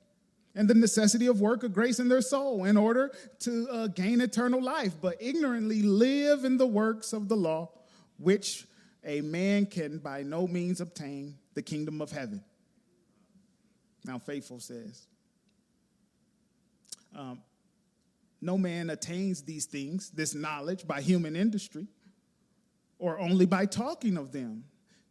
and 0.55 0.68
the 0.68 0.75
necessity 0.75 1.27
of 1.27 1.40
work 1.40 1.64
of 1.64 1.73
grace 1.73 1.99
in 1.99 2.09
their 2.09 2.20
soul 2.20 2.64
in 2.64 2.77
order 2.77 3.12
to 3.40 3.68
uh, 3.70 3.87
gain 3.88 4.20
eternal 4.20 4.62
life, 4.62 4.94
but 5.01 5.16
ignorantly 5.20 5.83
live 5.83 6.44
in 6.44 6.57
the 6.57 6.66
works 6.66 7.12
of 7.12 7.29
the 7.29 7.37
law, 7.37 7.70
which 8.18 8.66
a 9.05 9.20
man 9.20 9.66
can 9.66 9.99
by 9.99 10.23
no 10.23 10.47
means 10.47 10.81
obtain 10.81 11.35
the 11.55 11.62
kingdom 11.62 12.01
of 12.01 12.12
heaven. 12.12 12.42
Now, 14.05 14.18
faithful 14.18 14.61
says, 14.61 15.07
um, 17.16 17.40
no 18.44 18.59
man 18.59 18.90
attains 18.90 19.42
these 19.42 19.64
things, 19.64 20.11
this 20.11 20.35
knowledge, 20.35 20.87
by 20.87 21.00
human 21.00 21.35
industry 21.35 21.87
or 22.98 23.18
only 23.18 23.46
by 23.46 23.66
talking 23.66 24.16
of 24.16 24.33
them. 24.33 24.64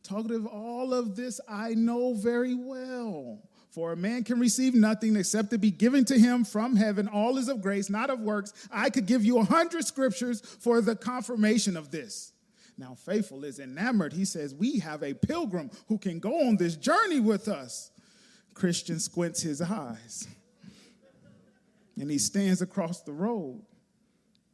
Talkative, 0.03 0.45
all 0.45 0.93
of 0.93 1.15
this 1.15 1.39
I 1.47 1.73
know 1.73 2.13
very 2.13 2.55
well. 2.55 3.39
For 3.69 3.93
a 3.93 3.95
man 3.95 4.23
can 4.23 4.39
receive 4.39 4.75
nothing 4.75 5.15
except 5.15 5.49
to 5.49 5.57
be 5.57 5.71
given 5.71 6.05
to 6.05 6.19
him 6.19 6.43
from 6.43 6.75
heaven. 6.75 7.07
All 7.07 7.37
is 7.37 7.49
of 7.49 7.61
grace, 7.61 7.89
not 7.89 8.09
of 8.09 8.19
works. 8.19 8.53
I 8.71 8.89
could 8.89 9.07
give 9.07 9.25
you 9.25 9.39
a 9.39 9.43
hundred 9.43 9.85
scriptures 9.85 10.41
for 10.41 10.81
the 10.81 10.95
confirmation 10.95 11.75
of 11.75 11.89
this. 11.89 12.33
Now, 12.77 12.95
faithful 12.95 13.43
is 13.43 13.59
enamored. 13.59 14.13
He 14.13 14.25
says, 14.25 14.53
We 14.53 14.79
have 14.79 15.01
a 15.01 15.13
pilgrim 15.13 15.71
who 15.87 15.97
can 15.97 16.19
go 16.19 16.47
on 16.47 16.57
this 16.57 16.75
journey 16.75 17.19
with 17.19 17.47
us. 17.47 17.89
Christian 18.53 18.99
squints 18.99 19.41
his 19.41 19.61
eyes 19.61 20.27
and 21.99 22.09
he 22.09 22.17
stands 22.17 22.61
across 22.61 23.01
the 23.01 23.13
road. 23.13 23.61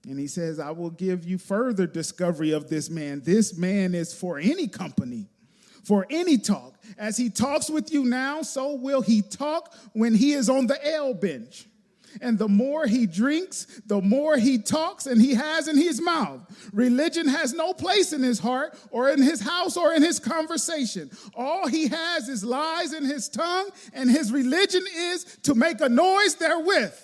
And 0.08 0.20
he 0.20 0.28
says, 0.28 0.60
I 0.60 0.72
will 0.72 0.90
give 0.90 1.26
you 1.26 1.38
further 1.38 1.86
discovery 1.86 2.52
of 2.52 2.70
this 2.70 2.90
man. 2.90 3.22
This 3.24 3.58
man 3.58 3.94
is 3.94 4.14
for 4.14 4.40
any 4.40 4.68
company, 4.68 5.28
for 5.84 6.06
any 6.10 6.38
talk. 6.38 6.76
As 6.98 7.18
he 7.18 7.30
talks 7.30 7.70
with 7.70 7.92
you 7.92 8.06
now, 8.06 8.42
so 8.42 8.76
will 8.76 9.02
he 9.02 9.22
talk 9.22 9.74
when 9.94 10.16
he 10.16 10.34
is 10.34 10.50
on 10.50 10.68
the 10.68 10.88
ale 10.88 11.14
bench. 11.14 11.66
And 12.22 12.40
the 12.40 12.48
more 12.48 12.88
he 12.88 13.06
drinks, 13.06 13.66
the 13.86 14.02
more 14.02 14.38
he 14.38 14.58
talks 14.58 15.06
and 15.06 15.22
he 15.22 15.36
has 15.36 15.68
in 15.68 15.78
his 15.78 16.02
mouth. 16.02 16.42
Religion 16.74 17.28
has 17.28 17.54
no 17.54 17.74
place 17.74 18.14
in 18.14 18.24
his 18.24 18.40
heart 18.40 18.76
or 18.92 19.10
in 19.10 19.22
his 19.22 19.42
house 19.42 19.78
or 19.78 19.94
in 19.94 20.02
his 20.02 20.20
conversation. 20.20 21.12
All 21.36 21.68
he 21.68 21.88
has 21.88 22.28
is 22.30 22.44
lies 22.44 22.94
in 22.94 23.06
his 23.06 23.30
tongue, 23.30 23.70
and 23.94 24.10
his 24.10 24.32
religion 24.32 24.84
is 24.96 25.38
to 25.44 25.54
make 25.54 25.82
a 25.82 25.90
noise 25.90 26.36
therewith. 26.36 27.00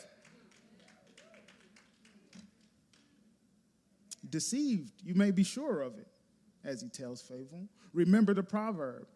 Deceived, 4.35 4.91
you 5.01 5.15
may 5.15 5.31
be 5.31 5.43
sure 5.43 5.81
of 5.81 5.97
it, 5.97 6.07
as 6.65 6.81
he 6.81 6.89
tells 6.89 7.21
Faithful. 7.21 7.69
Remember 7.93 8.33
the 8.33 8.43
proverb 8.43 9.07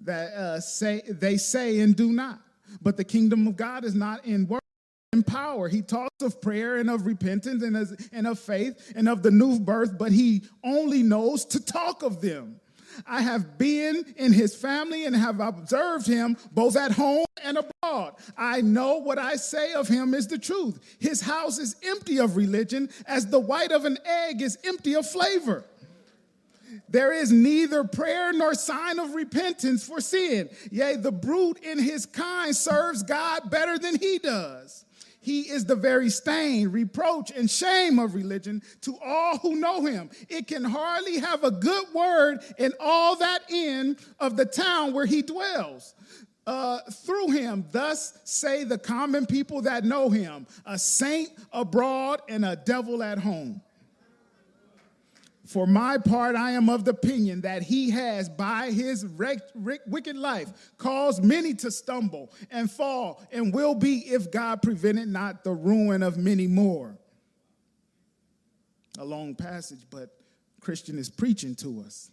that 0.00 0.32
uh, 0.32 0.60
say 0.60 1.00
they 1.08 1.36
say 1.36 1.78
and 1.78 1.94
do 1.94 2.10
not. 2.12 2.40
But 2.82 2.96
the 2.96 3.04
kingdom 3.04 3.46
of 3.46 3.56
God 3.56 3.84
is 3.84 3.94
not 3.94 4.24
in 4.24 4.48
word, 4.48 4.60
in 5.12 5.22
power. 5.22 5.68
He 5.68 5.80
talks 5.80 6.22
of 6.22 6.42
prayer 6.42 6.78
and 6.78 6.90
of 6.90 7.06
repentance 7.06 7.62
and, 7.62 7.76
as, 7.76 8.08
and 8.12 8.26
of 8.26 8.40
faith 8.40 8.92
and 8.96 9.08
of 9.08 9.22
the 9.22 9.30
new 9.30 9.60
birth, 9.60 9.96
but 9.96 10.10
he 10.10 10.42
only 10.64 11.04
knows 11.04 11.44
to 11.46 11.64
talk 11.64 12.02
of 12.02 12.20
them. 12.20 12.60
I 13.06 13.22
have 13.22 13.58
been 13.58 14.14
in 14.16 14.32
his 14.32 14.54
family 14.54 15.04
and 15.04 15.14
have 15.14 15.40
observed 15.40 16.06
him 16.06 16.36
both 16.52 16.76
at 16.76 16.92
home 16.92 17.26
and 17.42 17.58
abroad. 17.58 18.14
I 18.36 18.60
know 18.60 18.98
what 18.98 19.18
I 19.18 19.36
say 19.36 19.72
of 19.72 19.88
him 19.88 20.14
is 20.14 20.26
the 20.26 20.38
truth. 20.38 20.96
His 20.98 21.20
house 21.20 21.58
is 21.58 21.76
empty 21.82 22.18
of 22.18 22.36
religion, 22.36 22.90
as 23.06 23.26
the 23.26 23.40
white 23.40 23.72
of 23.72 23.84
an 23.84 23.98
egg 24.04 24.42
is 24.42 24.58
empty 24.64 24.94
of 24.94 25.08
flavor. 25.08 25.64
There 26.88 27.12
is 27.12 27.30
neither 27.30 27.84
prayer 27.84 28.32
nor 28.32 28.54
sign 28.54 28.98
of 28.98 29.14
repentance 29.14 29.86
for 29.86 30.00
sin. 30.00 30.48
Yea, 30.70 30.96
the 30.96 31.12
brute 31.12 31.58
in 31.58 31.78
his 31.78 32.06
kind 32.06 32.54
serves 32.54 33.02
God 33.02 33.50
better 33.50 33.78
than 33.78 33.98
he 33.98 34.18
does. 34.18 34.84
He 35.24 35.48
is 35.48 35.64
the 35.64 35.74
very 35.74 36.10
stain, 36.10 36.68
reproach, 36.68 37.30
and 37.30 37.50
shame 37.50 37.98
of 37.98 38.14
religion 38.14 38.62
to 38.82 38.98
all 39.02 39.38
who 39.38 39.56
know 39.56 39.84
him. 39.84 40.10
It 40.28 40.46
can 40.46 40.62
hardly 40.62 41.18
have 41.18 41.42
a 41.44 41.50
good 41.50 41.86
word 41.94 42.40
in 42.58 42.74
all 42.78 43.16
that 43.16 43.40
end 43.50 43.98
of 44.20 44.36
the 44.36 44.44
town 44.44 44.92
where 44.92 45.06
he 45.06 45.22
dwells. 45.22 45.94
Uh, 46.46 46.80
through 46.92 47.30
him, 47.30 47.64
thus 47.72 48.18
say 48.24 48.64
the 48.64 48.76
common 48.76 49.24
people 49.24 49.62
that 49.62 49.82
know 49.82 50.10
him, 50.10 50.46
a 50.66 50.78
saint 50.78 51.30
abroad 51.52 52.20
and 52.28 52.44
a 52.44 52.54
devil 52.54 53.02
at 53.02 53.18
home. 53.18 53.62
For 55.46 55.66
my 55.66 55.98
part, 55.98 56.36
I 56.36 56.52
am 56.52 56.70
of 56.70 56.84
the 56.86 56.92
opinion 56.92 57.42
that 57.42 57.62
he 57.62 57.90
has, 57.90 58.30
by 58.30 58.70
his 58.70 59.04
wicked 59.04 60.16
life, 60.16 60.72
caused 60.78 61.22
many 61.22 61.52
to 61.54 61.70
stumble 61.70 62.32
and 62.50 62.70
fall, 62.70 63.22
and 63.30 63.52
will 63.52 63.74
be, 63.74 63.98
if 63.98 64.30
God 64.30 64.62
prevented 64.62 65.08
not, 65.08 65.44
the 65.44 65.52
ruin 65.52 66.02
of 66.02 66.16
many 66.16 66.46
more. 66.46 66.96
A 68.98 69.04
long 69.04 69.34
passage, 69.34 69.80
but 69.90 70.16
Christian 70.60 70.98
is 70.98 71.10
preaching 71.10 71.54
to 71.56 71.82
us. 71.86 72.10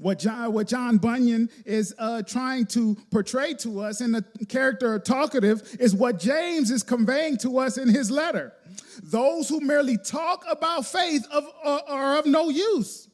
What 0.00 0.18
John, 0.18 0.54
what 0.54 0.66
John 0.66 0.96
Bunyan 0.96 1.50
is 1.66 1.94
uh, 1.98 2.22
trying 2.22 2.64
to 2.66 2.96
portray 3.10 3.52
to 3.54 3.80
us 3.80 4.00
in 4.00 4.12
the 4.12 4.24
character 4.48 4.94
of 4.94 5.04
talkative 5.04 5.76
is 5.78 5.94
what 5.94 6.18
James 6.18 6.70
is 6.70 6.82
conveying 6.82 7.36
to 7.38 7.58
us 7.58 7.76
in 7.76 7.86
his 7.86 8.10
letter. 8.10 8.54
Those 9.02 9.50
who 9.50 9.60
merely 9.60 9.98
talk 9.98 10.44
about 10.48 10.86
faith 10.86 11.26
of, 11.30 11.44
uh, 11.62 11.80
are 11.86 12.18
of 12.18 12.24
no 12.24 12.48
use. 12.48 13.08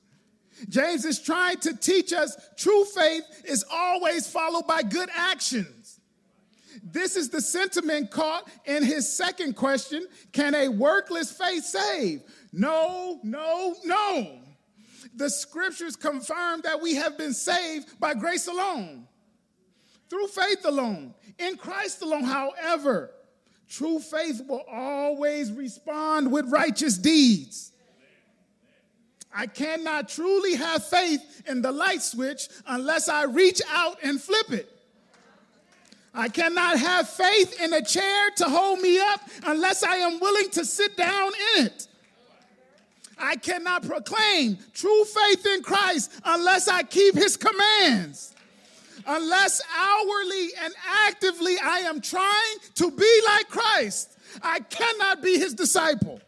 James 0.69 1.05
is 1.05 1.21
trying 1.21 1.59
to 1.59 1.77
teach 1.77 2.13
us 2.13 2.37
true 2.57 2.85
faith 2.85 3.25
is 3.45 3.65
always 3.71 4.29
followed 4.29 4.69
by 4.69 4.85
good 4.85 5.09
actions. 5.13 5.99
This 6.85 7.17
is 7.17 7.31
the 7.31 7.41
sentiment 7.41 8.13
caught 8.13 8.49
in 8.65 8.85
his 8.85 9.13
second 9.13 9.57
question 9.57 10.07
Can 10.31 10.55
a 10.55 10.69
workless 10.69 11.33
faith 11.33 11.65
save? 11.65 12.23
No, 12.53 13.19
no, 13.25 13.75
no. 13.85 14.39
The 15.17 15.31
scriptures 15.31 15.97
confirm 15.97 16.61
that 16.63 16.81
we 16.81 16.95
have 16.95 17.19
been 17.19 17.33
saved 17.33 17.99
by 17.99 18.15
grace 18.15 18.47
alone, 18.47 19.09
through 20.09 20.29
faith 20.29 20.65
alone, 20.65 21.15
in 21.39 21.57
Christ 21.57 22.03
alone. 22.03 22.23
However, 22.23 23.11
True 23.69 23.99
faith 23.99 24.43
will 24.47 24.65
always 24.71 25.51
respond 25.51 26.31
with 26.31 26.51
righteous 26.51 26.97
deeds. 26.97 27.73
I 29.35 29.47
cannot 29.47 30.09
truly 30.09 30.55
have 30.55 30.85
faith 30.85 31.43
in 31.47 31.63
the 31.63 31.73
light 31.73 32.01
switch 32.01 32.49
unless 32.67 33.09
I 33.09 33.25
reach 33.25 33.61
out 33.71 33.99
and 34.03 34.21
flip 34.21 34.51
it. 34.53 34.71
I 36.15 36.29
cannot 36.29 36.79
have 36.79 37.09
faith 37.09 37.61
in 37.61 37.75
a 37.75 37.83
chair 37.85 38.31
to 38.37 38.45
hold 38.45 38.81
me 38.81 38.99
up 38.99 39.21
unless 39.45 39.83
I 39.83 39.97
am 39.97 40.19
willing 40.21 40.49
to 40.51 40.65
sit 40.65 40.97
down 40.97 41.33
in 41.57 41.67
it. 41.67 41.89
I 43.19 43.37
cannot 43.37 43.87
proclaim 43.87 44.59
true 44.75 45.05
faith 45.05 45.47
in 45.47 45.63
Christ 45.63 46.13
unless 46.25 46.69
I 46.69 46.83
keep 46.83 47.15
his 47.15 47.37
commands 47.37 48.35
unless 49.07 49.63
hourly 49.77 50.49
and 50.61 50.75
actively 51.07 51.57
I 51.63 51.79
am 51.81 52.01
trying 52.01 52.57
to 52.77 52.91
be 52.91 53.21
like 53.27 53.49
Christ, 53.49 54.19
I 54.43 54.61
cannot 54.61 55.23
be 55.23 55.39
his 55.39 55.55
disciple. 55.55 56.21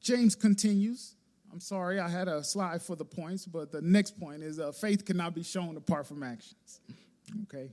James 0.00 0.34
continues. 0.34 1.14
I'm 1.52 1.60
sorry, 1.60 1.98
I 1.98 2.08
had 2.08 2.28
a 2.28 2.44
slide 2.44 2.82
for 2.82 2.96
the 2.96 3.04
points, 3.04 3.46
but 3.46 3.72
the 3.72 3.80
next 3.80 4.18
point 4.20 4.42
is 4.42 4.60
uh, 4.60 4.72
faith 4.72 5.04
cannot 5.04 5.34
be 5.34 5.42
shown 5.42 5.76
apart 5.76 6.06
from 6.06 6.22
actions. 6.22 6.80
Okay, 7.44 7.70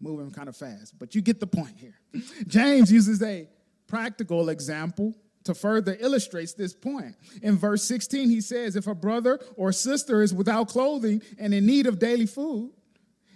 moving 0.00 0.30
kind 0.30 0.48
of 0.48 0.56
fast, 0.56 0.98
but 0.98 1.14
you 1.14 1.22
get 1.22 1.40
the 1.40 1.46
point 1.46 1.76
here. 1.78 1.98
James 2.46 2.92
uses 2.92 3.22
a 3.22 3.48
practical 3.88 4.50
example 4.50 5.14
to 5.44 5.54
further 5.54 5.96
illustrates 5.98 6.52
this 6.52 6.74
point. 6.74 7.16
In 7.42 7.56
verse 7.56 7.82
16, 7.84 8.28
he 8.28 8.40
says, 8.40 8.76
If 8.76 8.86
a 8.86 8.94
brother 8.94 9.40
or 9.56 9.72
sister 9.72 10.22
is 10.22 10.34
without 10.34 10.68
clothing 10.68 11.22
and 11.38 11.54
in 11.54 11.66
need 11.66 11.86
of 11.86 11.98
daily 11.98 12.26
food, 12.26 12.70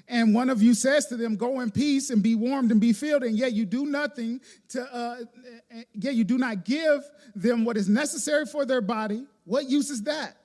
and 0.08 0.34
one 0.34 0.50
of 0.50 0.62
you 0.62 0.74
says 0.74 1.06
to 1.06 1.16
them, 1.16 1.36
Go 1.36 1.60
in 1.60 1.70
peace 1.70 2.10
and 2.10 2.22
be 2.22 2.34
warmed 2.34 2.70
and 2.70 2.80
be 2.80 2.92
filled, 2.92 3.22
and 3.22 3.36
yet 3.36 3.54
you 3.54 3.64
do 3.64 3.86
nothing 3.86 4.40
to, 4.68 4.94
uh, 4.94 5.16
yet 5.94 6.14
you 6.14 6.24
do 6.24 6.36
not 6.36 6.64
give 6.66 7.00
them 7.34 7.64
what 7.64 7.78
is 7.78 7.88
necessary 7.88 8.44
for 8.44 8.66
their 8.66 8.82
body, 8.82 9.24
what 9.44 9.70
use 9.70 9.88
is 9.88 10.02
that? 10.02 10.36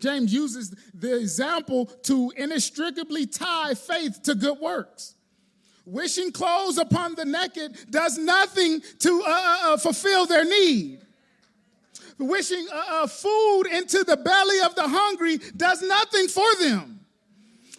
James 0.00 0.34
uses 0.34 0.74
the 0.92 1.18
example 1.18 1.86
to 2.02 2.30
inextricably 2.36 3.26
tie 3.26 3.72
faith 3.74 4.22
to 4.24 4.34
good 4.34 4.58
works. 4.58 5.13
Wishing 5.86 6.32
clothes 6.32 6.78
upon 6.78 7.14
the 7.14 7.24
naked 7.24 7.76
does 7.90 8.16
nothing 8.16 8.80
to 9.00 9.22
uh, 9.26 9.30
uh, 9.30 9.58
uh 9.74 9.76
fulfill 9.76 10.24
their 10.26 10.44
need. 10.44 11.00
Wishing 12.18 12.66
uh, 12.72 12.84
uh, 12.88 13.06
food 13.06 13.64
into 13.64 14.04
the 14.04 14.16
belly 14.16 14.60
of 14.64 14.74
the 14.76 14.88
hungry 14.88 15.38
does 15.56 15.82
nothing 15.82 16.28
for 16.28 16.54
them. 16.60 17.00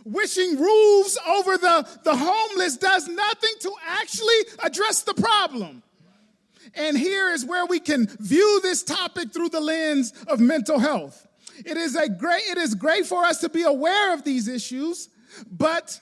Wishing 0.03 0.59
roofs 0.59 1.17
over 1.27 1.57
the, 1.57 1.87
the 2.03 2.15
homeless 2.15 2.77
does 2.77 3.07
nothing 3.07 3.53
to 3.61 3.71
actually 3.87 4.35
address 4.63 5.01
the 5.01 5.15
problem. 5.15 5.81
And 6.75 6.97
here 6.97 7.29
is 7.29 7.43
where 7.43 7.65
we 7.65 7.79
can 7.79 8.07
view 8.19 8.59
this 8.61 8.83
topic 8.83 9.33
through 9.33 9.49
the 9.49 9.59
lens 9.59 10.13
of 10.27 10.39
mental 10.39 10.77
health. 10.77 11.27
It 11.65 11.77
is 11.77 11.95
a 11.95 12.09
great 12.09 12.43
it 12.49 12.57
is 12.57 12.75
great 12.75 13.05
for 13.05 13.23
us 13.23 13.39
to 13.39 13.49
be 13.49 13.63
aware 13.63 14.13
of 14.13 14.23
these 14.23 14.47
issues, 14.47 15.09
but 15.49 15.99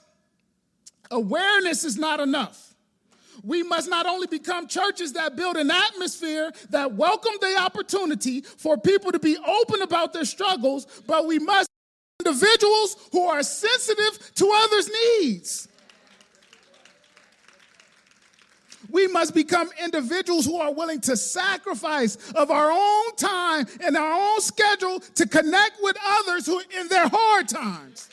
Awareness 1.12 1.84
is 1.84 1.98
not 1.98 2.20
enough. 2.20 2.74
We 3.44 3.62
must 3.62 3.90
not 3.90 4.06
only 4.06 4.28
become 4.28 4.68
churches 4.68 5.14
that 5.14 5.36
build 5.36 5.58
an 5.58 5.70
atmosphere 5.70 6.52
that 6.70 6.94
welcome 6.94 7.34
the 7.42 7.58
opportunity 7.58 8.42
for 8.42 8.78
people 8.78 9.12
to 9.12 9.20
be 9.20 9.38
open 9.38 9.82
about 9.82 10.14
their 10.14 10.26
struggles, 10.26 10.88
but 11.06 11.26
we 11.26 11.40
must 11.40 11.68
individuals 12.26 12.96
who 13.12 13.26
are 13.26 13.44
sensitive 13.44 14.34
to 14.36 14.52
others' 14.54 14.90
needs. 15.20 15.68
We 18.90 19.08
must 19.08 19.34
become 19.34 19.70
individuals 19.84 20.46
who 20.46 20.60
are 20.60 20.72
willing 20.72 21.02
to 21.02 21.18
sacrifice 21.18 22.16
of 22.34 22.52
our 22.52 22.72
own 22.72 23.16
time 23.16 23.66
and 23.84 23.98
our 23.98 24.14
own 24.14 24.42
schedule 24.42 25.00
to 25.00 25.28
connect 25.28 25.78
with 25.82 25.98
others 26.06 26.46
who 26.46 26.62
in 26.80 26.88
their 26.90 27.08
hard 27.08 27.48
times. 27.48 28.10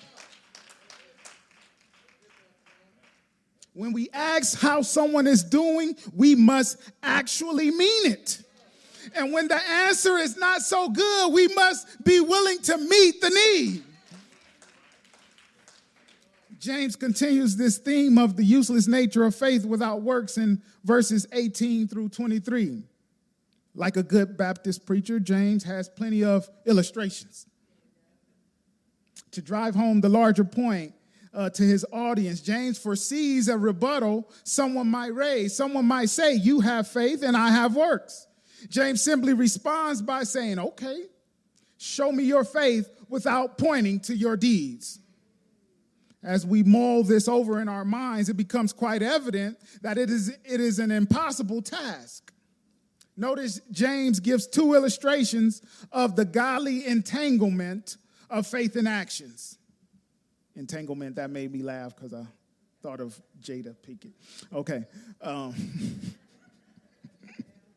When 3.81 3.95
we 3.95 4.11
ask 4.12 4.61
how 4.61 4.83
someone 4.83 5.27
is 5.27 5.43
doing, 5.43 5.97
we 6.14 6.35
must 6.35 6.77
actually 7.03 7.71
mean 7.71 8.12
it. 8.12 8.43
And 9.14 9.33
when 9.33 9.49
the 9.49 9.57
answer 9.57 10.19
is 10.19 10.37
not 10.37 10.61
so 10.61 10.90
good, 10.90 11.33
we 11.33 11.49
must 11.55 12.05
be 12.05 12.21
willing 12.21 12.59
to 12.59 12.77
meet 12.77 13.23
the 13.23 13.31
need. 13.31 13.83
James 16.59 16.95
continues 16.95 17.57
this 17.57 17.79
theme 17.79 18.19
of 18.19 18.37
the 18.37 18.45
useless 18.45 18.87
nature 18.87 19.25
of 19.25 19.35
faith 19.35 19.64
without 19.64 20.03
works 20.03 20.37
in 20.37 20.61
verses 20.85 21.27
18 21.33 21.88
through 21.88 22.11
23. 22.11 22.83
Like 23.75 23.97
a 23.97 24.03
good 24.03 24.37
Baptist 24.37 24.85
preacher, 24.85 25.19
James 25.19 25.64
has 25.64 25.88
plenty 25.88 26.23
of 26.23 26.51
illustrations 26.66 27.47
to 29.31 29.40
drive 29.40 29.75
home 29.75 30.03
the 30.03 30.11
larger 30.11 30.45
point 30.45 30.93
uh, 31.33 31.51
to 31.51 31.62
his 31.62 31.87
audience. 31.93 32.40
James 32.40 32.79
foresees 32.79 33.49
a 33.49 33.57
rebuttal 33.57 34.31
someone 34.45 34.88
might 34.88 35.14
raise. 35.14 35.57
Someone 35.57 35.87
might 35.87 36.11
say, 36.11 36.35
You 36.35 36.61
have 36.61 36.88
faith 36.88 37.23
and 37.23 37.37
I 37.37 37.51
have 37.51 37.77
works. 37.77 38.27
James 38.69 39.01
simply 39.01 39.33
responds 39.33 40.03
by 40.03 40.25
saying, 40.25 40.59
Okay, 40.59 41.05
show 41.79 42.12
me 42.12 42.25
your 42.25 42.45
faith 42.45 42.90
without 43.09 43.59
pointing 43.59 44.01
to 44.01 44.16
your 44.16 44.37
deeds. 44.37 44.99
As 46.23 46.45
we 46.45 46.62
mull 46.62 47.03
this 47.03 47.29
over 47.29 47.61
in 47.61 47.69
our 47.69 47.85
minds, 47.85 48.29
it 48.29 48.37
becomes 48.37 48.75
quite 48.75 49.03
evident 49.03 49.59
that 49.81 49.97
it 49.97 50.11
is, 50.11 50.29
it 50.45 50.61
is 50.61 50.79
an 50.79 50.90
impossible 50.90 51.62
task. 51.62 52.33
Notice 53.16 53.61
James 53.71 54.21
gives 54.21 54.47
two 54.47 54.75
illustrations 54.75 55.62
of 55.93 56.16
the 56.16 56.25
godly 56.25 56.87
entanglement 56.87 57.97
of 58.29 58.47
faith 58.47 58.77
and 58.77 58.87
actions. 58.87 59.59
Entanglement, 60.61 61.16
that 61.16 61.31
made 61.31 61.53
me 61.53 61.62
laugh 61.62 61.96
because 61.96 62.12
I 62.12 62.25
thought 62.83 63.01
of 63.01 63.20
Jada 63.42 63.75
Pinkett. 63.87 64.12
Okay. 64.53 64.85
Um, 65.23 65.55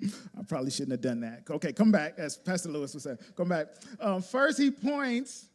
I 0.37 0.43
probably 0.47 0.69
shouldn't 0.69 0.91
have 0.91 1.01
done 1.01 1.21
that. 1.21 1.43
Okay, 1.49 1.71
come 1.71 1.91
back, 1.91 2.15
as 2.17 2.35
Pastor 2.35 2.67
Lewis 2.69 2.93
was 2.93 3.03
saying. 3.03 3.19
Come 3.37 3.47
back. 3.47 3.67
Um, 4.01 4.21
first, 4.21 4.59
he 4.59 4.69
points 4.69 5.45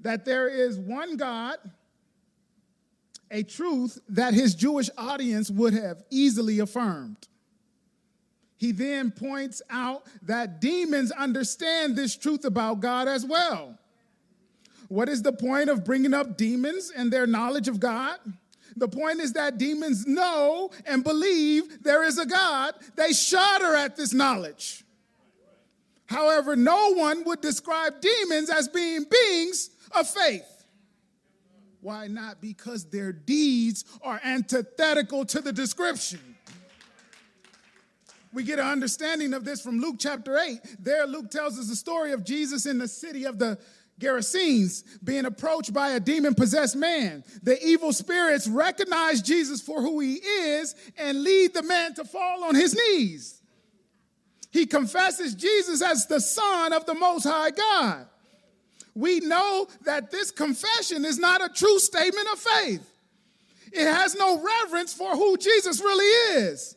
that 0.00 0.24
there 0.24 0.48
is 0.48 0.78
one 0.78 1.16
God 1.18 1.58
a 3.30 3.42
truth 3.42 3.98
that 4.08 4.34
his 4.34 4.54
Jewish 4.54 4.90
audience 4.96 5.50
would 5.50 5.74
have 5.74 6.02
easily 6.10 6.58
affirmed. 6.58 7.28
He 8.56 8.72
then 8.72 9.10
points 9.10 9.62
out 9.70 10.04
that 10.22 10.60
demons 10.60 11.12
understand 11.12 11.94
this 11.94 12.16
truth 12.16 12.44
about 12.44 12.80
God 12.80 13.06
as 13.06 13.24
well. 13.24 13.78
What 14.90 15.08
is 15.08 15.22
the 15.22 15.32
point 15.32 15.70
of 15.70 15.84
bringing 15.84 16.12
up 16.12 16.36
demons 16.36 16.90
and 16.94 17.12
their 17.12 17.24
knowledge 17.24 17.68
of 17.68 17.78
God? 17.78 18.18
The 18.74 18.88
point 18.88 19.20
is 19.20 19.34
that 19.34 19.56
demons 19.56 20.04
know 20.04 20.72
and 20.84 21.04
believe 21.04 21.84
there 21.84 22.02
is 22.02 22.18
a 22.18 22.26
God. 22.26 22.74
They 22.96 23.12
shudder 23.12 23.76
at 23.76 23.94
this 23.94 24.12
knowledge. 24.12 24.84
However, 26.06 26.56
no 26.56 26.94
one 26.94 27.22
would 27.22 27.40
describe 27.40 28.00
demons 28.00 28.50
as 28.50 28.66
being 28.66 29.04
beings 29.08 29.70
of 29.92 30.08
faith. 30.08 30.64
Why 31.82 32.08
not? 32.08 32.40
Because 32.40 32.84
their 32.86 33.12
deeds 33.12 33.84
are 34.02 34.20
antithetical 34.24 35.24
to 35.26 35.40
the 35.40 35.52
description. 35.52 36.18
We 38.32 38.42
get 38.42 38.58
an 38.58 38.66
understanding 38.66 39.34
of 39.34 39.44
this 39.44 39.60
from 39.60 39.80
Luke 39.80 39.96
chapter 40.00 40.36
8. 40.36 40.58
There, 40.80 41.06
Luke 41.06 41.30
tells 41.30 41.60
us 41.60 41.68
the 41.68 41.76
story 41.76 42.10
of 42.10 42.24
Jesus 42.24 42.66
in 42.66 42.78
the 42.78 42.88
city 42.88 43.24
of 43.24 43.38
the 43.38 43.56
Gerasenes 44.00 44.82
being 45.04 45.26
approached 45.26 45.72
by 45.72 45.90
a 45.90 46.00
demon 46.00 46.34
possessed 46.34 46.74
man. 46.74 47.22
The 47.42 47.62
evil 47.64 47.92
spirits 47.92 48.48
recognize 48.48 49.22
Jesus 49.22 49.60
for 49.60 49.80
who 49.80 50.00
he 50.00 50.14
is 50.14 50.74
and 50.98 51.22
lead 51.22 51.54
the 51.54 51.62
man 51.62 51.94
to 51.94 52.04
fall 52.04 52.44
on 52.44 52.54
his 52.54 52.74
knees. 52.74 53.40
He 54.50 54.66
confesses 54.66 55.34
Jesus 55.34 55.80
as 55.82 56.06
the 56.06 56.20
Son 56.20 56.72
of 56.72 56.86
the 56.86 56.94
Most 56.94 57.24
High 57.24 57.50
God 57.50 58.06
we 58.94 59.20
know 59.20 59.68
that 59.84 60.10
this 60.10 60.30
confession 60.30 61.04
is 61.04 61.18
not 61.18 61.44
a 61.44 61.48
true 61.48 61.78
statement 61.78 62.28
of 62.32 62.38
faith. 62.38 62.86
It 63.72 63.86
has 63.86 64.16
no 64.16 64.42
reverence 64.42 64.92
for 64.92 65.12
who 65.12 65.36
Jesus 65.36 65.80
really 65.80 66.40
is. 66.44 66.76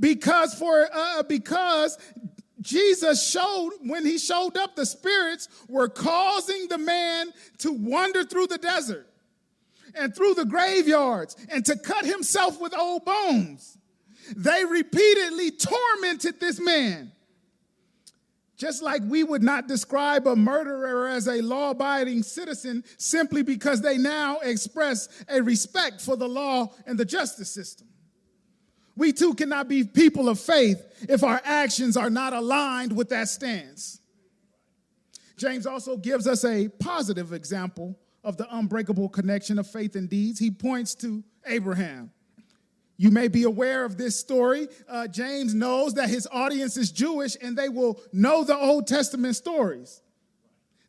Because 0.00 0.54
for 0.54 0.88
uh, 0.92 1.24
because 1.24 1.98
Jesus 2.60 3.28
showed 3.28 3.70
when 3.82 4.04
he 4.04 4.18
showed 4.18 4.56
up, 4.56 4.74
the 4.74 4.86
spirits 4.86 5.48
were 5.68 5.88
causing 5.88 6.68
the 6.68 6.78
man 6.78 7.32
to 7.58 7.72
wander 7.72 8.24
through 8.24 8.48
the 8.48 8.58
desert 8.58 9.06
and 9.94 10.14
through 10.14 10.34
the 10.34 10.44
graveyards 10.44 11.36
and 11.50 11.64
to 11.66 11.76
cut 11.76 12.04
himself 12.04 12.60
with 12.60 12.76
old 12.76 13.04
bones. 13.04 13.78
They 14.36 14.64
repeatedly 14.64 15.52
tormented 15.52 16.40
this 16.40 16.60
man. 16.60 17.12
Just 18.56 18.82
like 18.82 19.02
we 19.06 19.22
would 19.22 19.42
not 19.42 19.68
describe 19.68 20.26
a 20.26 20.34
murderer 20.34 21.08
as 21.08 21.28
a 21.28 21.40
law 21.40 21.70
abiding 21.70 22.24
citizen 22.24 22.82
simply 22.96 23.42
because 23.42 23.80
they 23.80 23.96
now 23.96 24.38
express 24.40 25.08
a 25.28 25.40
respect 25.40 26.00
for 26.00 26.16
the 26.16 26.28
law 26.28 26.72
and 26.84 26.98
the 26.98 27.04
justice 27.04 27.50
system. 27.50 27.87
We 28.98 29.12
too 29.12 29.34
cannot 29.34 29.68
be 29.68 29.84
people 29.84 30.28
of 30.28 30.40
faith 30.40 31.06
if 31.08 31.22
our 31.22 31.40
actions 31.44 31.96
are 31.96 32.10
not 32.10 32.32
aligned 32.32 32.96
with 32.96 33.10
that 33.10 33.28
stance. 33.28 34.00
James 35.36 35.68
also 35.68 35.96
gives 35.96 36.26
us 36.26 36.44
a 36.44 36.68
positive 36.68 37.32
example 37.32 37.96
of 38.24 38.36
the 38.36 38.48
unbreakable 38.50 39.08
connection 39.08 39.56
of 39.60 39.68
faith 39.68 39.94
and 39.94 40.10
deeds. 40.10 40.40
He 40.40 40.50
points 40.50 40.96
to 40.96 41.22
Abraham. 41.46 42.10
You 42.96 43.12
may 43.12 43.28
be 43.28 43.44
aware 43.44 43.84
of 43.84 43.96
this 43.96 44.18
story. 44.18 44.66
Uh, 44.88 45.06
James 45.06 45.54
knows 45.54 45.94
that 45.94 46.08
his 46.08 46.26
audience 46.32 46.76
is 46.76 46.90
Jewish 46.90 47.36
and 47.40 47.56
they 47.56 47.68
will 47.68 48.00
know 48.12 48.42
the 48.42 48.56
Old 48.56 48.88
Testament 48.88 49.36
stories. 49.36 50.02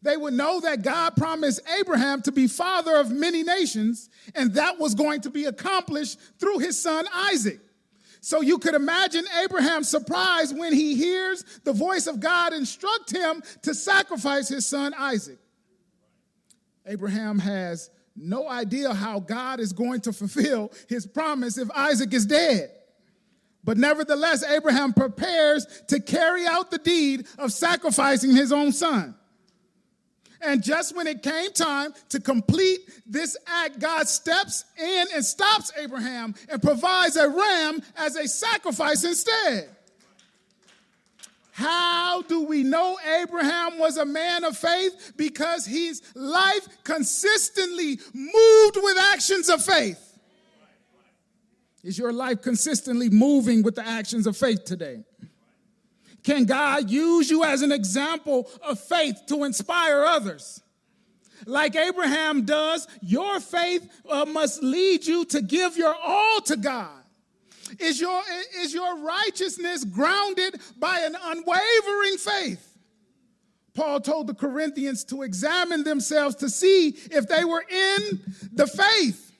They 0.02 0.18
would 0.18 0.34
know 0.34 0.62
that 0.62 0.82
God 0.82 1.16
promised 1.16 1.62
Abraham 1.80 2.24
to 2.24 2.32
be 2.32 2.48
father 2.48 2.96
of 2.96 3.12
many 3.12 3.44
nations, 3.44 4.10
and 4.34 4.56
that 4.56 4.80
was 4.80 4.96
going 4.96 5.22
to 5.22 5.30
be 5.30 5.46
accomplished 5.46 6.18
through 6.40 6.60
his 6.60 6.82
son 6.82 7.06
Isaac. 7.14 7.60
So 8.22 8.42
you 8.42 8.58
could 8.58 8.76
imagine 8.76 9.26
Abraham's 9.44 9.88
surprise 9.88 10.54
when 10.54 10.74
he 10.74 10.96
hears 10.96 11.44
the 11.64 11.74
voice 11.74 12.08
of 12.08 12.20
God 12.20 12.54
instruct 12.54 13.12
him 13.12 13.42
to 13.64 13.74
sacrifice 13.74 14.50
his 14.50 14.66
son 14.66 14.94
Isaac. 14.98 15.40
Abraham 16.86 17.40
has 17.40 17.90
no 18.16 18.50
idea 18.50 18.94
how 18.94 19.20
God 19.20 19.60
is 19.60 19.72
going 19.72 20.02
to 20.02 20.14
fulfill 20.14 20.72
his 20.90 21.06
promise 21.06 21.58
if 21.58 21.70
Isaac 21.72 22.14
is 22.14 22.26
dead. 22.26 22.72
But 23.64 23.78
nevertheless, 23.78 24.44
Abraham 24.44 24.94
prepares 24.94 25.66
to 25.88 26.00
carry 26.00 26.46
out 26.46 26.72
the 26.72 26.78
deed 26.78 27.28
of 27.38 27.54
sacrificing 27.54 28.36
his 28.36 28.52
own 28.52 28.72
son. 28.72 29.16
And 30.42 30.64
just 30.64 30.96
when 30.96 31.08
it 31.08 31.22
came 31.22 31.52
time 31.52 31.94
to 32.10 32.20
complete 32.20 32.80
this 33.06 33.36
act, 33.46 33.80
God 33.80 34.08
steps 34.08 34.64
in 34.78 35.06
and 35.14 35.24
stops 35.24 35.72
Abraham 35.78 36.34
and 36.50 36.62
provides 36.62 37.18
a 37.18 37.28
ram 37.28 37.82
as 37.98 38.16
a 38.16 38.28
sacrifice 38.28 39.04
instead. 39.04 39.70
How 41.52 42.22
do 42.22 42.46
we 42.46 42.64
know 42.64 42.98
Abraham 43.22 43.80
was 43.80 43.98
a 43.98 44.06
man 44.06 44.46
of 44.46 44.58
faith? 44.58 45.12
Because 45.18 45.66
his 45.66 46.02
life 46.16 46.66
consistently 46.86 48.00
moved 48.14 48.78
with 48.82 48.98
actions 48.98 49.50
of 49.50 49.62
faith. 49.62 50.06
Is 51.84 51.98
your 51.98 52.14
life 52.14 52.42
consistently 52.42 53.10
moving 53.10 53.62
with 53.62 53.76
the 53.76 53.86
actions 53.86 54.26
of 54.26 54.38
faith 54.38 54.64
today? 54.64 55.04
Can 56.24 56.46
God 56.46 56.90
use 56.90 57.30
you 57.30 57.44
as 57.44 57.62
an 57.62 57.72
example 57.72 58.50
of 58.62 58.80
faith 58.80 59.22
to 59.28 59.44
inspire 59.44 60.04
others? 60.04 60.62
Like 61.46 61.76
Abraham 61.76 62.46
does, 62.46 62.88
your 63.02 63.40
faith 63.40 63.90
uh, 64.10 64.26
must 64.26 64.62
lead 64.62 65.06
you 65.06 65.26
to 65.26 65.42
give 65.42 65.78
your 65.78 65.96
all 65.96 66.42
to 66.42 66.58
God. 66.58 66.92
Is 67.80 68.02
your, 68.02 68.22
is 68.58 68.74
your 68.74 68.98
righteousness 69.00 69.86
grounded 69.86 70.60
by 70.78 71.00
an 71.00 71.16
unwavering 71.22 72.18
faith? 72.18 72.66
Paul 73.74 74.02
told 74.02 74.28
the 74.28 74.34
Corinthians 74.34 75.06
to 75.06 75.22
examine 75.22 75.84
themselves 75.84 76.36
to 76.38 76.50
see 76.50 76.90
if 77.12 77.28
they 77.28 77.46
were 77.46 77.64
in 77.70 78.20
the 78.52 78.68
faith. 78.68 79.32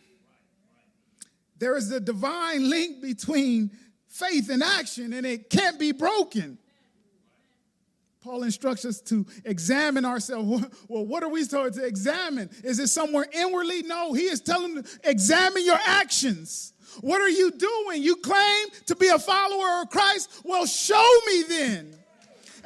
There 1.58 1.76
is 1.76 1.92
a 1.92 2.00
divine 2.00 2.70
link 2.70 3.02
between 3.02 3.72
faith 4.08 4.50
and 4.50 4.64
action, 4.64 5.12
and 5.12 5.26
it 5.26 5.50
can't 5.50 5.78
be 5.78 5.92
broken. 5.92 6.58
Paul 8.22 8.44
instructs 8.44 8.84
us 8.84 9.00
to 9.02 9.26
examine 9.46 10.06
ourselves. 10.06 10.66
Well, 10.90 11.06
what 11.06 11.24
are 11.24 11.30
we 11.30 11.46
told 11.46 11.74
to 11.74 11.86
examine? 11.86 12.50
Is 12.64 12.80
it 12.80 12.88
somewhere 12.88 13.26
inwardly? 13.32 13.84
No, 13.84 14.14
he 14.14 14.24
is 14.24 14.42
telling 14.42 14.76
them 14.76 14.86
examine 15.04 15.66
your 15.66 15.80
actions. 15.86 16.74
What 17.02 17.22
are 17.22 17.30
you 17.30 17.52
doing? 17.52 18.04
You 18.04 18.18
claim 18.18 18.68
to 18.88 18.96
be 18.96 19.08
a 19.08 19.20
follower 19.20 19.84
of 19.84 19.90
Christ? 19.90 20.42
Well, 20.44 20.66
show 20.66 21.10
me 21.28 21.44
then. 21.48 21.96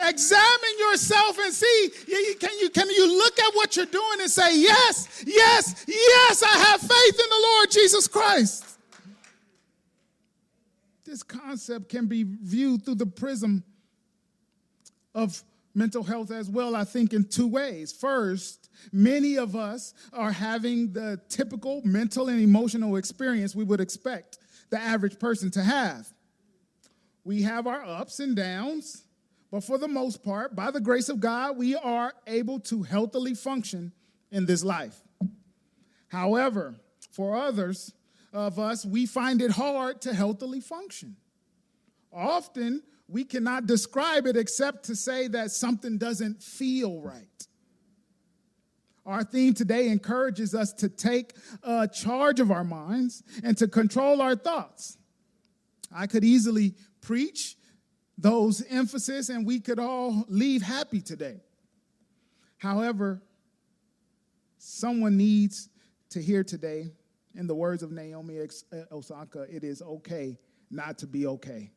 Examine 0.01 0.79
yourself 0.79 1.37
and 1.37 1.53
see. 1.53 1.89
Can 2.39 2.49
you, 2.59 2.69
can 2.69 2.89
you 2.89 3.17
look 3.17 3.37
at 3.39 3.53
what 3.53 3.75
you're 3.75 3.85
doing 3.85 4.21
and 4.21 4.29
say, 4.29 4.59
Yes, 4.59 5.23
yes, 5.27 5.85
yes, 5.87 6.43
I 6.43 6.57
have 6.57 6.81
faith 6.81 7.19
in 7.19 7.29
the 7.29 7.47
Lord 7.53 7.71
Jesus 7.71 8.07
Christ? 8.07 8.65
This 11.05 11.21
concept 11.21 11.89
can 11.89 12.07
be 12.07 12.23
viewed 12.23 12.85
through 12.85 12.95
the 12.95 13.05
prism 13.05 13.63
of 15.13 15.43
mental 15.75 16.03
health 16.03 16.31
as 16.31 16.49
well, 16.49 16.75
I 16.75 16.83
think, 16.83 17.13
in 17.13 17.23
two 17.25 17.47
ways. 17.47 17.91
First, 17.91 18.69
many 18.91 19.37
of 19.37 19.55
us 19.55 19.93
are 20.11 20.31
having 20.31 20.93
the 20.93 21.19
typical 21.29 21.81
mental 21.83 22.29
and 22.29 22.39
emotional 22.39 22.95
experience 22.95 23.55
we 23.55 23.63
would 23.63 23.81
expect 23.81 24.37
the 24.69 24.79
average 24.79 25.19
person 25.19 25.51
to 25.51 25.63
have. 25.63 26.07
We 27.23 27.43
have 27.43 27.67
our 27.67 27.83
ups 27.83 28.19
and 28.19 28.35
downs, 28.35 29.03
but 29.51 29.63
for 29.63 29.77
the 29.77 29.87
most 29.87 30.23
part, 30.23 30.55
by 30.55 30.71
the 30.71 30.81
grace 30.81 31.09
of 31.09 31.19
God, 31.19 31.57
we 31.57 31.75
are 31.75 32.13
able 32.27 32.59
to 32.61 32.83
healthily 32.83 33.33
function 33.33 33.91
in 34.31 34.45
this 34.45 34.63
life. 34.63 34.99
However, 36.07 36.75
for 37.11 37.35
others 37.35 37.93
of 38.33 38.59
us, 38.59 38.85
we 38.85 39.05
find 39.05 39.41
it 39.41 39.51
hard 39.51 40.01
to 40.01 40.13
healthily 40.13 40.59
function. 40.59 41.15
Often, 42.11 42.83
we 43.07 43.23
cannot 43.23 43.65
describe 43.65 44.25
it 44.25 44.37
except 44.37 44.85
to 44.85 44.95
say 44.95 45.27
that 45.27 45.51
something 45.51 45.97
doesn't 45.97 46.41
feel 46.41 47.01
right. 47.01 47.47
Our 49.05 49.23
theme 49.23 49.53
today 49.53 49.89
encourages 49.89 50.55
us 50.55 50.71
to 50.73 50.87
take 50.87 51.33
uh, 51.61 51.87
charge 51.87 52.39
of 52.39 52.51
our 52.51 52.63
minds 52.63 53.21
and 53.43 53.57
to 53.57 53.67
control 53.67 54.21
our 54.21 54.35
thoughts. 54.35 54.97
I 55.93 56.07
could 56.07 56.23
easily 56.23 56.75
preach 57.01 57.57
those 58.17 58.63
emphasis 58.69 59.29
and 59.29 59.45
we 59.45 59.59
could 59.59 59.79
all 59.79 60.25
leave 60.29 60.61
happy 60.61 61.01
today. 61.01 61.41
However, 62.57 63.21
someone 64.57 65.17
needs 65.17 65.69
to 66.11 66.21
hear 66.21 66.43
today, 66.43 66.91
in 67.35 67.47
the 67.47 67.55
words 67.55 67.83
of 67.83 67.91
Naomi 67.91 68.37
Osaka, 68.91 69.41
it 69.49 69.63
is 69.63 69.81
okay 69.81 70.37
not 70.71 70.99
to 70.99 71.07
be 71.07 71.25
okay. 71.25 71.71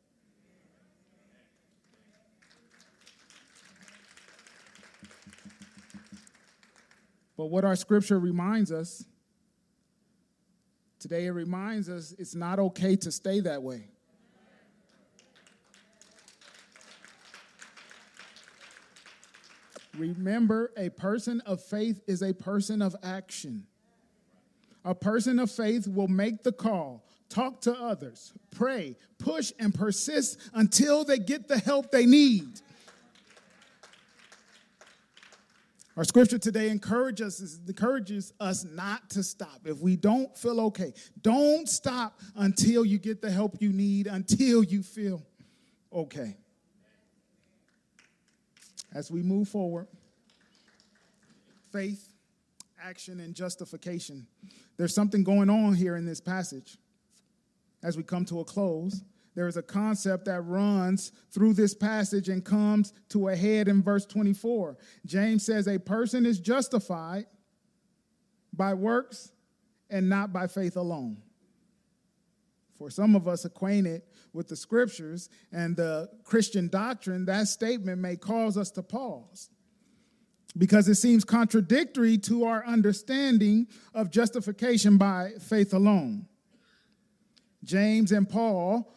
But 7.37 7.46
what 7.46 7.64
our 7.64 7.77
scripture 7.77 8.18
reminds 8.18 8.72
us 8.72 9.05
today, 10.99 11.27
it 11.27 11.31
reminds 11.31 11.88
us 11.88 12.14
it's 12.18 12.35
not 12.35 12.59
okay 12.59 12.96
to 12.96 13.12
stay 13.12 13.40
that 13.40 13.62
way. 13.62 13.88
Remember, 19.96 20.72
a 20.77 20.90
person 20.90 21.40
of 21.46 21.62
faith 21.62 22.03
is 22.07 22.22
a 22.22 22.35
person 22.35 22.83
of 22.83 22.94
action. 23.03 23.66
A 24.85 24.94
person 24.94 25.38
of 25.38 25.51
faith 25.51 25.88
will 25.88 26.09
make 26.09 26.42
the 26.42 26.53
call, 26.53 27.05
talk 27.29 27.61
to 27.62 27.72
others, 27.75 28.33
pray, 28.51 28.96
push, 29.18 29.53
and 29.59 29.75
persist 29.75 30.38
until 30.55 31.05
they 31.05 31.18
get 31.18 31.49
the 31.49 31.59
help 31.59 31.90
they 31.90 32.07
need. 32.07 32.61
Our 35.97 36.05
scripture 36.05 36.39
today 36.39 36.69
encourages 36.69 37.41
us, 37.41 37.59
encourages 37.67 38.33
us 38.39 38.65
not 38.65 39.09
to 39.11 39.23
stop. 39.23 39.61
If 39.65 39.81
we 39.81 39.97
don't 39.97 40.37
feel 40.37 40.61
okay, 40.63 40.93
don't 41.23 41.67
stop 41.67 42.21
until 42.37 42.85
you 42.85 42.99
get 42.99 43.23
the 43.23 43.31
help 43.31 43.57
you 43.61 43.71
need, 43.71 44.07
until 44.07 44.63
you 44.63 44.83
feel 44.83 45.23
okay. 45.91 46.37
As 48.95 49.11
we 49.11 49.23
move 49.23 49.49
forward, 49.49 49.89
faith, 51.73 52.13
action, 52.83 53.21
and 53.21 53.35
justification. 53.35 54.27
There's 54.77 54.95
something 54.95 55.25
going 55.25 55.49
on 55.49 55.75
here 55.75 55.97
in 55.97 56.05
this 56.05 56.21
passage 56.21 56.77
as 57.83 57.97
we 57.97 58.03
come 58.03 58.27
to 58.27 58.41
a 58.41 58.45
close 58.45 59.03
there 59.37 59.46
is 59.46 59.59
a 59.59 59.62
concept 59.62 60.25
that 60.25 60.40
runs 60.40 61.12
through 61.31 61.53
this 61.53 61.75
passage 61.75 62.31
and 62.31 62.42
comes 62.42 62.94
to 63.11 63.29
a 63.29 63.37
head 63.37 63.68
in 63.68 63.83
verse 63.83 64.07
24. 64.07 64.79
James 65.05 65.44
says, 65.44 65.68
A 65.68 65.79
person 65.79 66.25
is 66.25 66.40
justified 66.40 67.27
by 68.55 68.72
works 68.72 69.31
and 69.90 70.09
not 70.09 70.33
by 70.33 70.46
faith 70.46 70.77
alone. 70.77 71.22
For 72.79 72.88
some 72.88 73.14
of 73.14 73.29
us 73.29 73.44
acquainted 73.44 74.03
with 74.33 74.49
the 74.49 74.57
scriptures 74.57 75.29
and 75.53 75.77
the 75.77 76.09
Christian 76.25 76.68
doctrine, 76.68 77.27
that 77.27 77.49
statement 77.49 78.01
may 78.01 78.16
cause 78.16 78.57
us 78.57 78.70
to 78.72 78.83
pause 78.83 79.51
because 80.57 80.88
it 80.88 80.94
seems 80.94 81.25
contradictory 81.25 82.16
to 82.16 82.44
our 82.44 82.64
understanding 82.64 83.66
of 83.92 84.11
justification 84.11 84.96
by 84.96 85.33
faith 85.40 85.75
alone. 85.75 86.27
James 87.64 88.12
and 88.12 88.27
Paul 88.27 88.96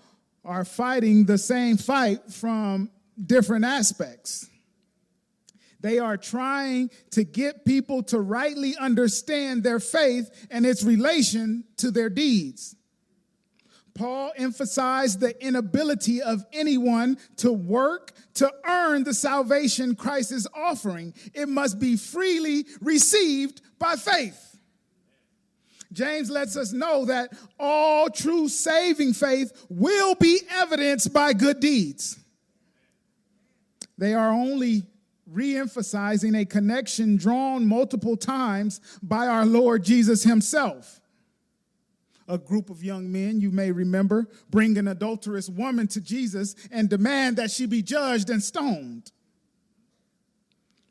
are 0.50 0.66
fighting 0.66 1.26
the 1.26 1.38
same 1.38 1.78
fight 1.78 2.32
from 2.32 2.90
different 3.24 3.66
aspects. 3.66 4.50
They 5.80 6.00
are 6.00 6.18
trying 6.18 6.90
to 7.12 7.24
get 7.24 7.66
people 7.66 8.02
to 8.04 8.20
rightly 8.20 8.76
understand 8.76 9.64
their 9.64 9.80
faith 9.80 10.48
and 10.50 10.66
its 10.66 10.84
relation 10.84 11.66
to 11.78 11.92
their 11.92 12.10
deeds. 12.10 12.76
Paul 13.94 14.32
emphasized 14.38 15.20
the 15.20 15.40
inability 15.46 16.20
of 16.22 16.44
anyone 16.52 17.20
to 17.38 17.52
work 17.54 18.14
to 18.36 18.52
earn 18.66 19.04
the 19.04 19.14
salvation 19.14 19.96
Christ 19.96 20.32
is 20.32 20.48
offering. 20.56 21.14
It 21.36 21.48
must 21.48 21.80
be 21.80 21.96
freely 21.96 22.66
received 22.82 23.62
by 23.78 23.98
faith. 23.98 24.49
James 25.92 26.30
lets 26.30 26.56
us 26.56 26.72
know 26.72 27.06
that 27.06 27.34
all 27.60 28.10
true 28.10 28.48
saving 28.48 29.14
faith 29.14 29.52
will 29.70 30.16
be 30.16 30.40
evidenced 30.50 31.12
by 31.12 31.34
good 31.34 31.60
deeds. 31.60 32.18
They 33.98 34.14
are 34.14 34.30
only 34.32 34.84
re-emphasizing 35.26 36.36
a 36.36 36.46
connection 36.46 37.18
drawn 37.18 37.68
multiple 37.68 38.18
times 38.18 38.82
by 39.02 39.28
our 39.28 39.46
Lord 39.46 39.84
Jesus 39.84 40.24
himself. 40.24 41.02
A 42.28 42.38
group 42.38 42.70
of 42.70 42.84
young 42.84 43.12
men, 43.12 43.42
you 43.42 43.50
may 43.50 43.72
remember, 43.72 44.28
bring 44.52 44.78
an 44.78 44.88
adulterous 44.88 45.50
woman 45.50 45.88
to 45.88 46.02
Jesus 46.02 46.56
and 46.72 46.88
demand 46.88 47.38
that 47.38 47.50
she 47.50 47.66
be 47.66 47.82
judged 47.82 48.30
and 48.30 48.42
stoned, 48.42 49.12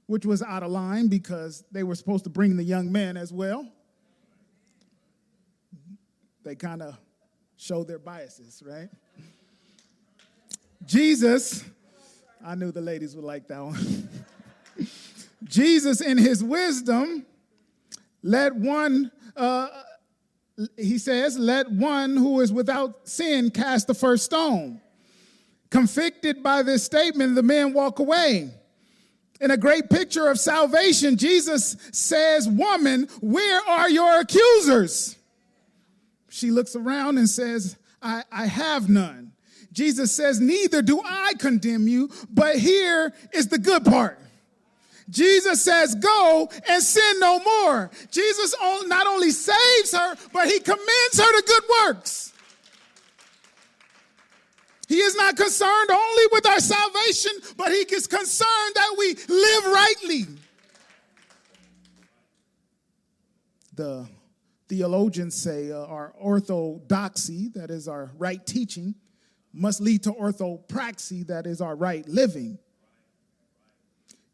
which 0.06 0.26
was 0.26 0.42
out 0.42 0.64
of 0.64 0.72
line 0.72 1.06
because 1.06 1.64
they 1.70 1.84
were 1.84 1.94
supposed 1.94 2.24
to 2.24 2.30
bring 2.30 2.56
the 2.56 2.64
young 2.64 2.90
man 2.90 3.16
as 3.16 3.32
well 3.32 3.68
they 6.44 6.54
kind 6.54 6.82
of 6.82 6.98
show 7.56 7.84
their 7.84 7.98
biases, 7.98 8.62
right? 8.64 8.88
Jesus, 10.86 11.64
I 12.44 12.54
knew 12.54 12.70
the 12.70 12.80
ladies 12.80 13.16
would 13.16 13.24
like 13.24 13.48
that 13.48 13.62
one. 13.62 14.08
Jesus, 15.44 16.00
in 16.00 16.18
his 16.18 16.42
wisdom, 16.42 17.26
let 18.22 18.54
one, 18.54 19.10
uh, 19.36 19.68
he 20.76 20.98
says, 20.98 21.38
let 21.38 21.70
one 21.70 22.16
who 22.16 22.40
is 22.40 22.52
without 22.52 23.08
sin 23.08 23.50
cast 23.50 23.86
the 23.86 23.94
first 23.94 24.24
stone. 24.24 24.80
Convicted 25.70 26.42
by 26.42 26.62
this 26.62 26.84
statement, 26.84 27.34
the 27.34 27.42
men 27.42 27.72
walk 27.72 27.98
away. 27.98 28.50
In 29.40 29.50
a 29.50 29.56
great 29.56 29.90
picture 29.90 30.28
of 30.28 30.40
salvation, 30.40 31.16
Jesus 31.16 31.76
says, 31.92 32.48
Woman, 32.48 33.08
where 33.20 33.60
are 33.68 33.88
your 33.88 34.20
accusers? 34.20 35.17
She 36.28 36.50
looks 36.50 36.76
around 36.76 37.18
and 37.18 37.28
says, 37.28 37.76
I, 38.02 38.22
I 38.30 38.46
have 38.46 38.88
none. 38.88 39.32
Jesus 39.72 40.12
says, 40.12 40.40
Neither 40.40 40.82
do 40.82 41.00
I 41.04 41.34
condemn 41.38 41.88
you, 41.88 42.10
but 42.30 42.56
here 42.56 43.12
is 43.32 43.48
the 43.48 43.58
good 43.58 43.84
part. 43.84 44.18
Jesus 45.10 45.62
says, 45.64 45.94
Go 45.94 46.50
and 46.68 46.82
sin 46.82 47.20
no 47.20 47.40
more. 47.40 47.90
Jesus 48.10 48.54
not 48.86 49.06
only 49.06 49.30
saves 49.30 49.92
her, 49.92 50.16
but 50.32 50.48
he 50.48 50.60
commends 50.60 51.18
her 51.18 51.40
to 51.40 51.44
good 51.46 51.62
works. 51.84 52.32
He 54.88 55.00
is 55.00 55.14
not 55.16 55.36
concerned 55.36 55.90
only 55.90 56.24
with 56.32 56.46
our 56.46 56.60
salvation, 56.60 57.32
but 57.58 57.70
he 57.72 57.84
is 57.94 58.06
concerned 58.06 58.72
that 58.74 58.94
we 58.96 59.14
live 59.28 59.66
rightly. 59.66 60.26
The 63.74 64.08
theologians 64.68 65.34
say 65.34 65.72
uh, 65.72 65.84
our 65.86 66.14
orthodoxy, 66.18 67.48
that 67.54 67.70
is 67.70 67.88
our 67.88 68.10
right 68.18 68.44
teaching, 68.46 68.94
must 69.52 69.80
lead 69.80 70.02
to 70.04 70.12
orthopraxy, 70.12 71.26
that 71.26 71.46
is 71.46 71.60
our 71.60 71.74
right 71.74 72.06
living. 72.08 72.58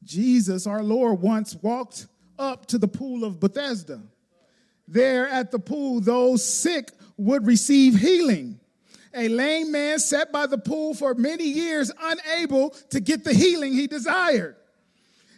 Jesus, 0.02 0.66
our 0.66 0.82
Lord, 0.82 1.20
once 1.20 1.54
walked 1.62 2.08
up 2.38 2.66
to 2.66 2.78
the 2.78 2.88
pool 2.88 3.24
of 3.24 3.40
Bethesda. 3.40 4.02
There 4.86 5.28
at 5.28 5.50
the 5.50 5.58
pool, 5.58 6.00
those 6.00 6.44
sick 6.44 6.90
would 7.16 7.46
receive 7.46 7.98
healing. 7.98 8.60
A 9.14 9.28
lame 9.28 9.70
man 9.70 10.00
sat 10.00 10.32
by 10.32 10.46
the 10.46 10.58
pool 10.58 10.92
for 10.92 11.14
many 11.14 11.44
years, 11.44 11.92
unable 12.02 12.70
to 12.90 13.00
get 13.00 13.24
the 13.24 13.32
healing 13.32 13.72
he 13.72 13.86
desired. 13.86 14.56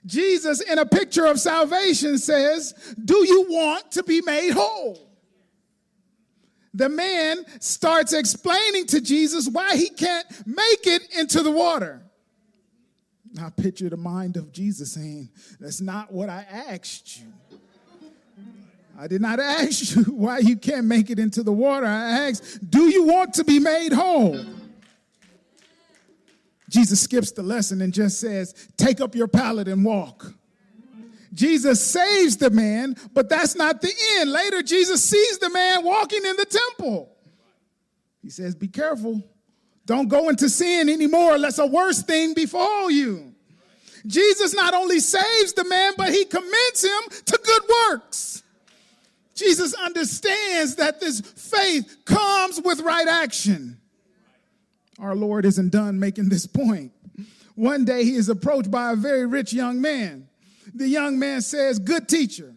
Jesus, 0.06 0.60
in 0.60 0.78
a 0.78 0.86
picture 0.86 1.26
of 1.26 1.40
salvation, 1.40 2.16
says, 2.16 2.94
Do 3.04 3.26
you 3.26 3.46
want 3.48 3.92
to 3.92 4.02
be 4.04 4.22
made 4.22 4.52
whole? 4.52 5.10
The 6.72 6.88
man 6.88 7.44
starts 7.60 8.12
explaining 8.12 8.86
to 8.88 9.00
Jesus 9.00 9.48
why 9.48 9.76
he 9.76 9.88
can't 9.88 10.26
make 10.46 10.86
it 10.86 11.02
into 11.18 11.42
the 11.42 11.50
water. 11.50 12.02
I 13.42 13.50
picture 13.50 13.88
the 13.88 13.96
mind 13.96 14.36
of 14.36 14.52
Jesus 14.52 14.92
saying, 14.92 15.30
That's 15.58 15.80
not 15.80 16.12
what 16.12 16.28
I 16.28 16.46
asked 16.68 17.18
you. 17.18 17.32
I 18.98 19.08
did 19.08 19.20
not 19.20 19.40
ask 19.40 19.94
you 19.94 20.02
why 20.14 20.38
you 20.38 20.56
can't 20.56 20.86
make 20.86 21.10
it 21.10 21.18
into 21.18 21.42
the 21.42 21.52
water. 21.52 21.86
I 21.86 22.28
asked, 22.28 22.70
Do 22.70 22.84
you 22.84 23.04
want 23.04 23.34
to 23.34 23.44
be 23.44 23.58
made 23.58 23.92
whole? 23.92 24.38
Jesus 26.68 27.00
skips 27.00 27.32
the 27.32 27.42
lesson 27.42 27.80
and 27.80 27.92
just 27.92 28.20
says, 28.20 28.68
Take 28.76 29.00
up 29.00 29.14
your 29.14 29.28
pallet 29.28 29.68
and 29.68 29.84
walk. 29.84 30.32
Jesus 31.32 31.84
saves 31.84 32.36
the 32.36 32.50
man, 32.50 32.96
but 33.12 33.28
that's 33.28 33.54
not 33.54 33.80
the 33.80 33.92
end. 34.18 34.32
Later, 34.32 34.62
Jesus 34.62 35.04
sees 35.04 35.38
the 35.38 35.50
man 35.50 35.84
walking 35.84 36.24
in 36.24 36.36
the 36.36 36.46
temple. 36.46 37.14
He 38.22 38.30
says, 38.30 38.54
Be 38.54 38.68
careful. 38.68 39.22
Don't 39.84 40.08
go 40.08 40.28
into 40.28 40.48
sin 40.48 40.88
anymore, 40.88 41.38
lest 41.38 41.60
a 41.60 41.66
worse 41.66 42.02
thing 42.02 42.34
befall 42.34 42.90
you. 42.90 43.34
Jesus 44.06 44.54
not 44.54 44.74
only 44.74 44.98
saves 45.00 45.52
the 45.52 45.64
man, 45.64 45.92
but 45.96 46.12
he 46.12 46.24
commends 46.24 46.82
him 46.82 47.22
to 47.26 47.40
good 47.44 47.62
works. 47.88 48.42
Jesus 49.34 49.74
understands 49.74 50.76
that 50.76 51.00
this 51.00 51.20
faith 51.20 51.98
comes 52.04 52.60
with 52.60 52.80
right 52.80 53.06
action. 53.06 53.78
Our 54.98 55.14
Lord 55.14 55.44
isn't 55.44 55.70
done 55.70 55.98
making 55.98 56.28
this 56.28 56.46
point. 56.46 56.92
One 57.54 57.84
day 57.84 58.04
he 58.04 58.16
is 58.16 58.28
approached 58.28 58.70
by 58.70 58.92
a 58.92 58.96
very 58.96 59.26
rich 59.26 59.52
young 59.52 59.80
man. 59.80 60.28
The 60.74 60.88
young 60.88 61.18
man 61.18 61.40
says, 61.40 61.78
Good 61.78 62.08
teacher, 62.08 62.54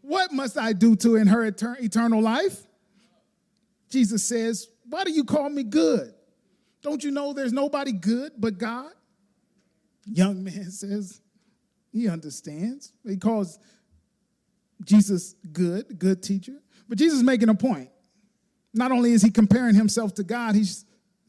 what 0.00 0.32
must 0.32 0.58
I 0.58 0.72
do 0.72 0.96
to 0.96 1.16
inherit 1.16 1.62
eternal 1.62 2.20
life? 2.20 2.66
Jesus 3.90 4.24
says, 4.24 4.68
Why 4.88 5.04
do 5.04 5.12
you 5.12 5.24
call 5.24 5.48
me 5.48 5.62
good? 5.62 6.12
Don't 6.82 7.04
you 7.04 7.10
know 7.10 7.32
there's 7.32 7.52
nobody 7.52 7.92
good 7.92 8.32
but 8.38 8.58
God? 8.58 8.90
Young 10.06 10.42
man 10.42 10.70
says, 10.70 11.20
He 11.92 12.08
understands. 12.08 12.92
He 13.06 13.16
calls 13.16 13.58
Jesus 14.84 15.34
good, 15.52 15.98
good 15.98 16.22
teacher. 16.22 16.56
But 16.88 16.98
Jesus 16.98 17.18
is 17.18 17.24
making 17.24 17.48
a 17.48 17.54
point. 17.54 17.90
Not 18.72 18.92
only 18.92 19.12
is 19.12 19.22
he 19.22 19.30
comparing 19.30 19.74
himself 19.74 20.14
to 20.14 20.22
God, 20.22 20.54
he's, 20.54 20.84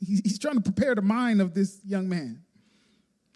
he's 0.06 0.40
trying 0.40 0.56
to 0.56 0.62
prepare 0.62 0.96
the 0.96 1.02
mind 1.02 1.42
of 1.42 1.54
this 1.54 1.80
young 1.86 2.10
man. 2.10 2.42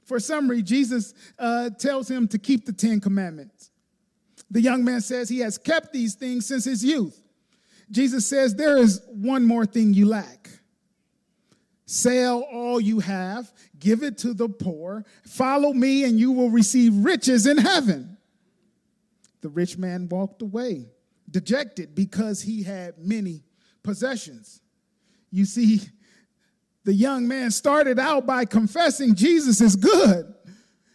For 0.05 0.20
summary, 0.20 0.61
Jesus 0.61 1.13
uh, 1.39 1.70
tells 1.72 2.09
him 2.09 2.28
to 2.30 2.38
keep 2.38 2.66
the 2.66 2.74
Ten 2.74 2.99
Commandments. 2.99 3.72
The 4.51 4.61
young 4.61 4.84
man 4.84 5.01
says 5.01 5.30
he 5.30 5.39
has 5.39 5.57
kept 5.57 5.91
these 5.93 6.16
things 6.16 6.45
since 6.45 6.66
his 6.66 6.84
youth. 6.84 7.20
Jesus 7.89 8.26
says, 8.26 8.55
There 8.55 8.78
is 8.78 9.01
one 9.09 9.45
more 9.45 9.66
thing 9.66 9.93
you 9.93 10.07
lack. 10.07 10.49
Sell 11.88 12.41
all 12.51 12.80
you 12.82 12.99
have, 12.99 13.51
give 13.78 14.01
it 14.01 14.18
to 14.20 14.34
the 14.34 14.49
poor, 14.49 15.05
follow 15.24 15.72
me, 15.72 16.03
and 16.03 16.20
you 16.20 16.32
will 16.32 16.49
receive 16.49 16.95
riches 16.95 17.45
in 17.45 17.57
heaven. 17.57 18.18
The 19.41 19.49
rich 19.49 19.78
man 19.78 20.09
walked 20.09 20.41
away, 20.41 20.88
dejected 21.30 21.93
because 21.93 22.41
he 22.41 22.63
had 22.63 22.97
many 22.97 23.43
possessions. 23.84 24.61
You 25.30 25.45
see, 25.45 25.82
the 26.86 26.94
young 26.94 27.28
man 27.28 27.52
started 27.52 28.00
out 28.00 28.26
by 28.26 28.46
confessing 28.46 29.16
Jesus 29.16 29.60
is 29.60 29.76
good. 29.76 30.34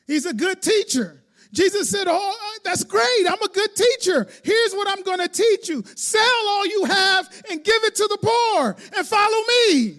He's 0.06 0.26
a 0.26 0.32
good 0.32 0.62
teacher. 0.62 1.22
Jesus 1.52 1.90
said, 1.90 2.06
Oh, 2.08 2.12
uh, 2.14 2.58
that's 2.64 2.84
great. 2.84 3.26
I'm 3.28 3.42
a 3.42 3.48
good 3.48 3.74
teacher. 3.74 4.26
Here's 4.44 4.72
what 4.72 4.88
I'm 4.88 5.02
going 5.02 5.18
to 5.18 5.28
teach 5.28 5.68
you 5.68 5.84
sell 5.96 6.48
all 6.48 6.66
you 6.66 6.84
have 6.84 7.28
and 7.50 7.62
give 7.62 7.84
it 7.84 7.94
to 7.96 8.08
the 8.08 8.18
poor 8.22 8.76
and 8.96 9.06
follow 9.06 9.44
me. 9.68 9.98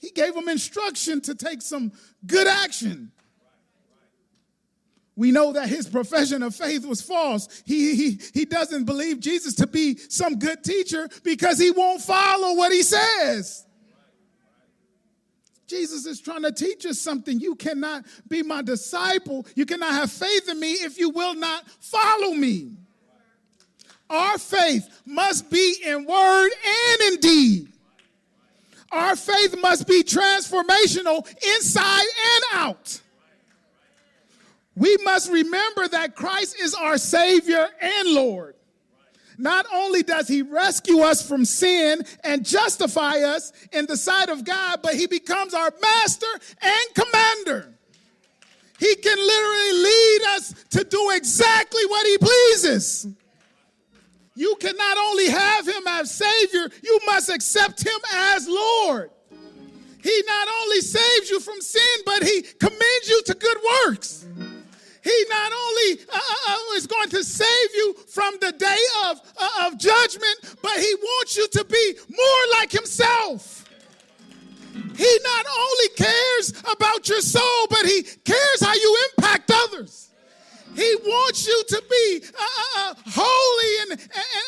He 0.00 0.10
gave 0.10 0.34
him 0.34 0.48
instruction 0.48 1.20
to 1.22 1.34
take 1.34 1.62
some 1.62 1.92
good 2.26 2.48
action 2.48 3.12
we 5.14 5.30
know 5.30 5.52
that 5.52 5.68
his 5.68 5.88
profession 5.88 6.42
of 6.42 6.54
faith 6.54 6.86
was 6.86 7.02
false. 7.02 7.62
He, 7.66 7.94
he, 7.94 8.20
he 8.32 8.44
doesn't 8.44 8.84
believe 8.84 9.20
Jesus 9.20 9.54
to 9.56 9.66
be 9.66 9.96
some 9.96 10.38
good 10.38 10.64
teacher 10.64 11.08
because 11.22 11.58
he 11.58 11.70
won't 11.70 12.00
follow 12.00 12.56
what 12.56 12.72
he 12.72 12.82
says. 12.82 13.66
Jesus 15.72 16.06
is 16.06 16.20
trying 16.20 16.42
to 16.42 16.52
teach 16.52 16.86
us 16.86 17.00
something. 17.00 17.40
You 17.40 17.54
cannot 17.54 18.04
be 18.28 18.42
my 18.42 18.62
disciple. 18.62 19.46
You 19.54 19.66
cannot 19.66 19.92
have 19.92 20.12
faith 20.12 20.48
in 20.48 20.60
me 20.60 20.72
if 20.72 20.98
you 20.98 21.10
will 21.10 21.34
not 21.34 21.68
follow 21.80 22.32
me. 22.32 22.72
Our 24.08 24.38
faith 24.38 25.02
must 25.06 25.50
be 25.50 25.76
in 25.84 26.04
word 26.04 26.50
and 26.66 27.12
in 27.12 27.20
deed. 27.20 27.72
Our 28.90 29.16
faith 29.16 29.56
must 29.60 29.88
be 29.88 30.02
transformational 30.02 31.26
inside 31.56 32.06
and 32.34 32.44
out 32.52 33.00
we 34.74 34.96
must 35.04 35.30
remember 35.30 35.88
that 35.88 36.16
Christ 36.16 36.56
is 36.60 36.74
our 36.74 36.98
Savior 36.98 37.68
and 37.80 38.08
Lord. 38.08 38.54
Not 39.38 39.66
only 39.72 40.02
does 40.02 40.28
He 40.28 40.42
rescue 40.42 41.00
us 41.00 41.26
from 41.26 41.44
sin 41.44 42.02
and 42.24 42.44
justify 42.44 43.18
us 43.18 43.52
in 43.72 43.86
the 43.86 43.96
sight 43.96 44.28
of 44.28 44.44
God, 44.44 44.80
but 44.82 44.94
He 44.94 45.06
becomes 45.06 45.54
our 45.54 45.72
master 45.80 46.26
and 46.60 46.94
commander. 46.94 47.74
He 48.78 48.94
can 48.96 49.16
literally 49.16 49.82
lead 49.84 50.20
us 50.30 50.54
to 50.70 50.84
do 50.84 51.10
exactly 51.14 51.84
what 51.86 52.06
He 52.06 52.18
pleases. 52.18 53.06
You 54.34 54.56
can 54.60 54.76
not 54.76 54.98
only 54.98 55.28
have 55.28 55.68
Him 55.68 55.82
as 55.86 56.10
Savior, 56.10 56.68
you 56.82 57.00
must 57.06 57.28
accept 57.28 57.86
Him 57.86 58.00
as 58.12 58.48
Lord. 58.48 59.10
He 60.02 60.22
not 60.26 60.48
only 60.62 60.80
saves 60.80 61.30
you 61.30 61.38
from 61.38 61.60
sin, 61.60 62.02
but 62.04 62.24
He 62.24 62.42
commends 62.42 63.08
you 63.08 63.22
to 63.26 63.34
good 63.34 63.58
works. 63.86 64.26
He 65.02 65.24
not 65.28 65.52
only 65.52 66.00
uh, 66.12 66.16
uh, 66.16 66.52
uh, 66.52 66.76
is 66.76 66.86
going 66.86 67.08
to 67.10 67.24
save 67.24 67.74
you 67.74 67.94
from 68.08 68.36
the 68.40 68.52
day 68.52 68.82
of, 69.06 69.20
uh, 69.36 69.66
of 69.66 69.78
judgment, 69.78 70.56
but 70.62 70.78
He 70.78 70.94
wants 70.94 71.36
you 71.36 71.48
to 71.48 71.64
be 71.64 71.94
more 72.08 72.58
like 72.58 72.70
Himself. 72.70 73.64
He 74.96 75.18
not 75.24 75.46
only 75.58 75.88
cares 75.96 76.54
about 76.70 77.08
your 77.08 77.20
soul, 77.20 77.66
but 77.68 77.84
He 77.84 78.02
cares 78.02 78.60
how 78.60 78.74
you 78.74 78.98
impact 79.10 79.50
others. 79.52 80.10
He 80.74 80.96
wants 81.04 81.46
you 81.46 81.62
to 81.68 81.82
be 81.90 82.22
uh, 82.38 82.78
uh, 82.78 82.94
holy 83.06 83.82
and, 83.82 83.90
and, 84.00 84.00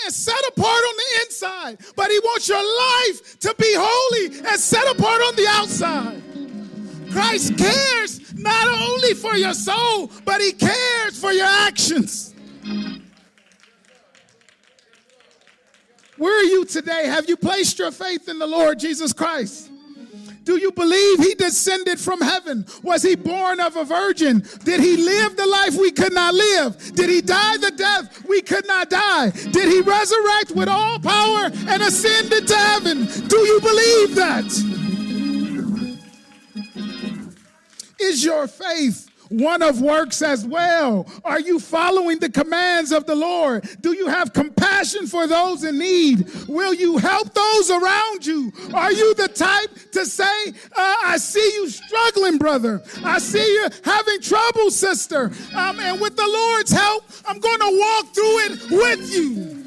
and, 0.05 0.15
set 0.15 0.39
apart 0.49 0.67
on 0.67 0.97
the 0.97 1.21
inside, 1.27 1.79
but 1.97 2.11
He 2.11 2.19
wants 2.21 2.49
your 2.49 2.63
life 2.63 3.41
to 3.41 3.55
be 3.59 3.75
holy 3.77 4.39
and 4.49 4.59
set 4.59 4.87
apart 4.97 5.21
on 5.21 5.37
the 5.37 5.47
outside. 5.49 6.23
Christ 7.15 7.57
cares 7.57 8.35
not 8.35 8.67
only 8.67 9.15
for 9.15 9.37
your 9.37 9.55
soul, 9.55 10.11
but 10.25 10.41
He 10.41 10.51
cares 10.53 11.17
for 11.19 11.31
your 11.31 11.47
actions. 11.47 12.35
Where 16.17 16.37
are 16.37 16.43
you 16.43 16.65
today? 16.65 17.07
Have 17.07 17.29
you 17.29 17.37
placed 17.37 17.79
your 17.79 17.93
faith 17.93 18.29
in 18.29 18.41
the 18.41 18.47
Lord 18.47 18.81
Jesus 18.81 19.13
Christ? 19.13 19.71
Do 20.43 20.59
you 20.59 20.73
believe 20.73 21.21
he 21.21 21.35
descended 21.35 21.99
from 21.99 22.21
heaven? 22.21 22.67
Was 22.83 23.03
he 23.03 23.15
born 23.15 23.61
of 23.61 23.77
a 23.77 23.85
virgin? 23.85 24.45
Did 24.65 24.81
he 24.81 24.97
live 24.97 25.37
the 25.37 25.47
life 25.47 25.75
we 25.75 25.91
could 25.91 26.13
not 26.13 26.35
live? 26.35 26.95
Did 26.95 27.09
he 27.09 27.23
die 27.23 27.57
the 27.57 27.71
death 27.71 28.27
we 28.29 28.43
could 28.43 28.67
not 28.67 28.91
die? 28.91 29.31
Did 29.31 29.69
he 29.69 29.81
resurrect 29.81 30.51
with 30.51 30.69
all 30.69 30.99
power 30.99 31.51
and 31.69 31.83
ascend 31.83 32.33
into 32.33 32.57
heaven? 32.57 33.07
Do 33.29 33.39
you 33.39 33.61
believe 33.61 34.15
that? 34.17 34.74
Is 38.05 38.23
your 38.23 38.47
faith 38.47 39.09
one 39.31 39.63
of 39.63 39.81
works 39.81 40.21
as 40.21 40.47
well? 40.47 41.07
Are 41.25 41.41
you 41.41 41.59
following 41.59 42.19
the 42.19 42.29
commands 42.29 42.93
of 42.93 43.07
the 43.07 43.15
Lord? 43.15 43.67
Do 43.81 43.97
you 43.97 44.09
have 44.09 44.35
compassion 44.35 45.07
for 45.07 45.27
those 45.27 45.65
in 45.65 45.79
need? 45.79 46.29
Will 46.47 46.75
you 46.75 46.99
help 46.99 47.33
those 47.33 47.71
around 47.71 48.27
you? 48.27 48.53
Are 48.75 48.93
you 48.93 49.15
the 49.15 49.29
type 49.29 49.71
to 49.93 50.05
say, 50.05 50.49
uh, 50.77 50.97
I 51.05 51.17
see 51.17 51.51
you 51.55 51.71
struggling, 51.71 52.37
brother. 52.37 52.83
I 53.03 53.19
see 53.19 53.55
you 53.55 53.69
having 53.83 54.21
trouble, 54.21 54.71
sister. 54.71 55.33
Um, 55.55 55.81
and 55.81 55.99
with 55.99 56.17
the 56.17 56.29
Lord's 56.29 56.73
help, 56.73 57.05
I'm 57.27 57.41
going 57.41 57.61
to 57.61 57.79
walk 57.79 58.15
through 58.15 58.39
it 58.41 58.71
with 58.71 59.15
you. 59.15 59.64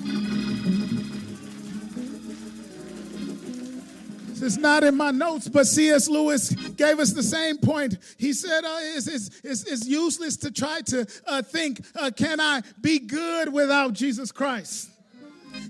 It's 4.41 4.57
not 4.57 4.83
in 4.83 4.95
my 4.95 5.11
notes, 5.11 5.47
but 5.47 5.67
C.S. 5.67 6.07
Lewis 6.07 6.51
gave 6.51 6.99
us 6.99 7.13
the 7.13 7.23
same 7.23 7.57
point. 7.57 7.97
He 8.17 8.33
said 8.33 8.63
uh, 8.63 8.77
it's, 8.79 9.07
it's, 9.07 9.41
it's, 9.43 9.63
it's, 9.63 9.88
useless 9.88 10.38
to 10.38 10.51
try 10.51 10.81
to 10.81 11.07
uh, 11.25 11.41
think, 11.41 11.81
uh, 11.95 12.11
can 12.15 12.39
I 12.39 12.61
be 12.81 12.99
good 12.99 13.51
without 13.51 13.93
Jesus 13.93 14.31
Christ? 14.31 14.89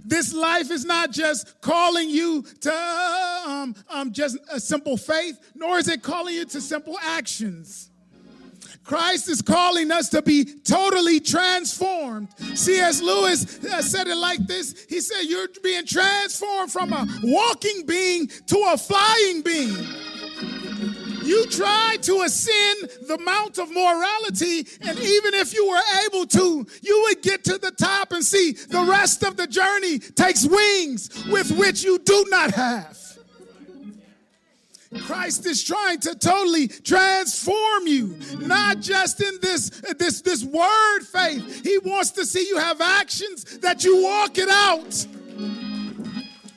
This 0.06 0.34
life 0.34 0.72
is 0.72 0.86
not 0.86 1.12
just 1.12 1.62
calling 1.62 2.10
you 2.10 2.44
to 2.62 2.74
um, 3.48 3.76
um, 3.90 4.12
just 4.12 4.38
a 4.52 4.60
simple 4.60 4.98
faith, 4.98 5.40
nor 5.56 5.78
is 5.78 5.88
it 5.88 6.02
calling 6.02 6.36
you 6.36 6.46
to 6.46 6.62
simple 6.62 6.98
actions. 7.02 7.90
Christ 8.88 9.28
is 9.30 9.42
calling 9.42 9.92
us 9.92 10.08
to 10.10 10.22
be 10.22 10.46
totally 10.46 11.20
transformed. 11.20 12.30
C.S. 12.56 13.02
Lewis 13.02 13.64
uh, 13.66 13.82
said 13.82 14.08
it 14.08 14.16
like 14.16 14.40
this 14.48 14.86
He 14.88 15.02
said, 15.02 15.24
You're 15.24 15.50
being 15.62 15.86
transformed 15.86 16.72
from 16.72 16.94
a 16.94 17.06
walking 17.22 17.86
being 17.86 18.28
to 18.28 18.70
a 18.70 18.78
flying 18.78 19.42
being. 19.42 19.76
You 21.24 21.46
tried 21.48 22.02
to 22.04 22.22
ascend 22.22 22.90
the 23.06 23.18
mount 23.18 23.58
of 23.58 23.70
morality, 23.70 24.66
and 24.80 24.98
even 24.98 25.34
if 25.34 25.54
you 25.54 25.68
were 25.68 25.82
able 26.06 26.26
to, 26.26 26.66
you 26.82 27.06
would 27.08 27.22
get 27.22 27.44
to 27.44 27.58
the 27.58 27.72
top 27.72 28.14
and 28.14 28.24
see 28.24 28.54
the 28.54 28.86
rest 28.86 29.24
of 29.24 29.36
the 29.36 29.48
journey 29.48 30.00
takes 30.00 30.46
wings 30.46 31.10
with 31.30 31.52
which 31.52 31.84
you 31.84 32.00
do 32.00 32.26
not 32.30 32.52
have. 32.52 33.07
Christ 35.02 35.46
is 35.46 35.64
trying 35.64 36.00
to 36.02 36.16
totally 36.16 36.68
transform 36.68 37.88
you, 37.88 38.18
not 38.40 38.80
just 38.80 39.22
in 39.22 39.40
this, 39.42 39.70
this, 39.98 40.22
this 40.22 40.44
word 40.44 41.02
faith. 41.02 41.64
He 41.64 41.78
wants 41.80 42.12
to 42.12 42.26
see 42.26 42.48
you 42.48 42.58
have 42.58 42.80
actions 42.80 43.60
that 43.60 43.84
you 43.84 44.04
walk 44.04 44.38
it 44.38 44.50
out. 44.50 45.06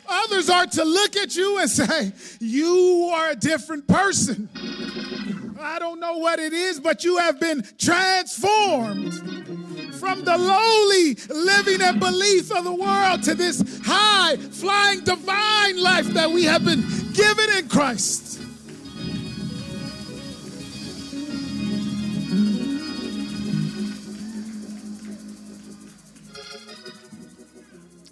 Others 0.09 0.51
are 0.51 0.67
to 0.67 0.85
look 0.85 1.17
at 1.17 1.37
you 1.37 1.59
and 1.59 1.71
say, 1.71 2.13
You 2.41 3.11
are 3.13 3.31
a 3.31 3.37
different 3.37 3.87
person. 3.87 4.49
I 5.61 5.79
don't 5.79 6.01
know 6.01 6.17
what 6.17 6.39
it 6.39 6.53
is, 6.53 6.81
but 6.81 7.05
you 7.05 7.19
have 7.19 7.39
been 7.39 7.65
transformed 7.79 9.15
from 10.01 10.25
the 10.25 10.37
lowly 10.37 11.15
living 11.29 11.83
and 11.83 12.01
belief 12.01 12.51
of 12.51 12.65
the 12.65 12.73
world 12.73 13.23
to 13.25 13.35
this 13.35 13.81
high 13.85 14.37
flying 14.37 15.01
divine 15.01 15.81
life 15.81 16.07
that 16.07 16.31
we 16.31 16.45
have 16.45 16.65
been 16.65 16.83
given 17.13 17.51
in 17.59 17.69
Christ. 17.69 18.41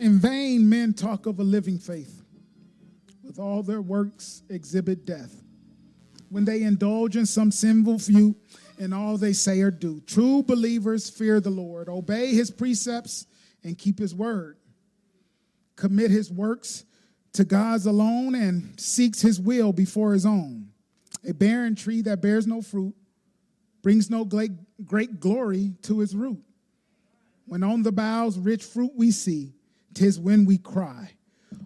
In 0.00 0.20
vain, 0.20 0.68
men 0.68 0.94
talk 0.94 1.26
of 1.26 1.40
a 1.40 1.42
living 1.42 1.78
faith. 1.78 2.22
With 3.24 3.38
all 3.38 3.62
their 3.62 3.82
works, 3.82 4.42
exhibit 4.48 5.04
death. 5.04 5.42
When 6.30 6.44
they 6.44 6.62
indulge 6.62 7.16
in 7.16 7.26
some 7.26 7.50
sinful 7.50 7.98
view, 7.98 8.36
in 8.78 8.92
all 8.92 9.16
they 9.16 9.32
say 9.32 9.60
or 9.60 9.70
do. 9.70 10.00
True 10.06 10.42
believers 10.42 11.10
fear 11.10 11.40
the 11.40 11.50
Lord, 11.50 11.88
obey 11.88 12.28
his 12.28 12.50
precepts, 12.50 13.26
and 13.64 13.76
keep 13.76 13.98
his 13.98 14.14
word. 14.14 14.56
Commit 15.74 16.10
his 16.10 16.30
works 16.30 16.84
to 17.38 17.44
God's 17.44 17.86
alone 17.86 18.34
and 18.34 18.78
seeks 18.80 19.20
his 19.20 19.40
will 19.40 19.72
before 19.72 20.12
his 20.12 20.26
own. 20.26 20.70
A 21.24 21.32
barren 21.32 21.76
tree 21.76 22.02
that 22.02 22.20
bears 22.20 22.48
no 22.48 22.60
fruit 22.60 22.96
brings 23.80 24.10
no 24.10 24.24
great, 24.24 25.20
glory 25.20 25.74
to 25.82 26.00
its 26.00 26.14
root. 26.14 26.42
When 27.46 27.62
on 27.62 27.84
the 27.84 27.92
boughs 27.92 28.36
rich 28.40 28.64
fruit 28.64 28.90
we 28.96 29.12
see, 29.12 29.52
tis 29.94 30.18
when 30.18 30.46
we 30.46 30.58
cry, 30.58 31.12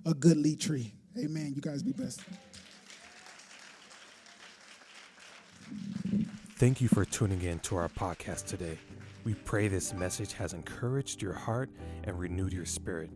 a 0.05 0.13
goodly 0.13 0.57
tree. 0.57 0.93
Amen. 1.19 1.55
You 1.57 1.63
guys 1.63 1.83
be 1.83 1.93
blessed. 1.93 2.21
Thank 6.57 6.83
you 6.83 6.89
for 6.89 7.07
tuning 7.07 7.41
in 7.41 7.61
to 7.61 7.77
our 7.77 7.89
podcast 7.89 8.45
today. 8.45 8.77
We 9.25 9.33
pray 9.33 9.69
this 9.69 9.95
message 9.95 10.35
has 10.35 10.53
encouraged 10.53 11.23
your 11.23 11.33
heart 11.33 11.71
and 12.05 12.19
renewed 12.19 12.53
your 12.53 12.67
spirit. 12.67 13.09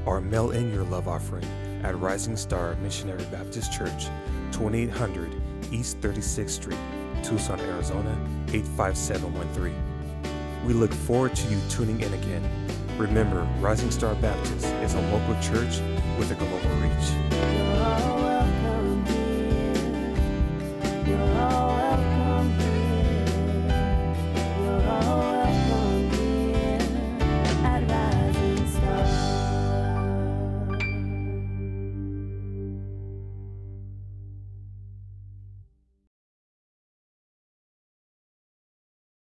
Or 0.04 0.20
mail 0.20 0.50
in 0.50 0.74
your 0.74 0.82
love 0.84 1.06
offering 1.06 1.46
at 1.84 1.96
Rising 2.00 2.36
Star 2.36 2.74
Missionary 2.76 3.24
Baptist 3.30 3.72
Church, 3.72 4.09
2800 4.59 5.32
East 5.70 6.00
36th 6.00 6.50
Street, 6.50 6.78
Tucson, 7.22 7.61
Arizona 7.61 8.11
85713. 8.48 9.72
We 10.66 10.72
look 10.72 10.92
forward 10.92 11.36
to 11.36 11.48
you 11.48 11.61
tuning 11.68 12.00
in 12.00 12.12
again. 12.12 12.42
Remember, 12.96 13.46
Rising 13.61 13.92
Star 13.92 14.16
Baptist 14.16 14.66
is 14.82 14.94
a 14.94 15.00
local 15.12 15.34
church 15.40 15.80
with 16.18 16.32
a 16.32 16.34
global 16.34 16.59
reach. 16.80 17.14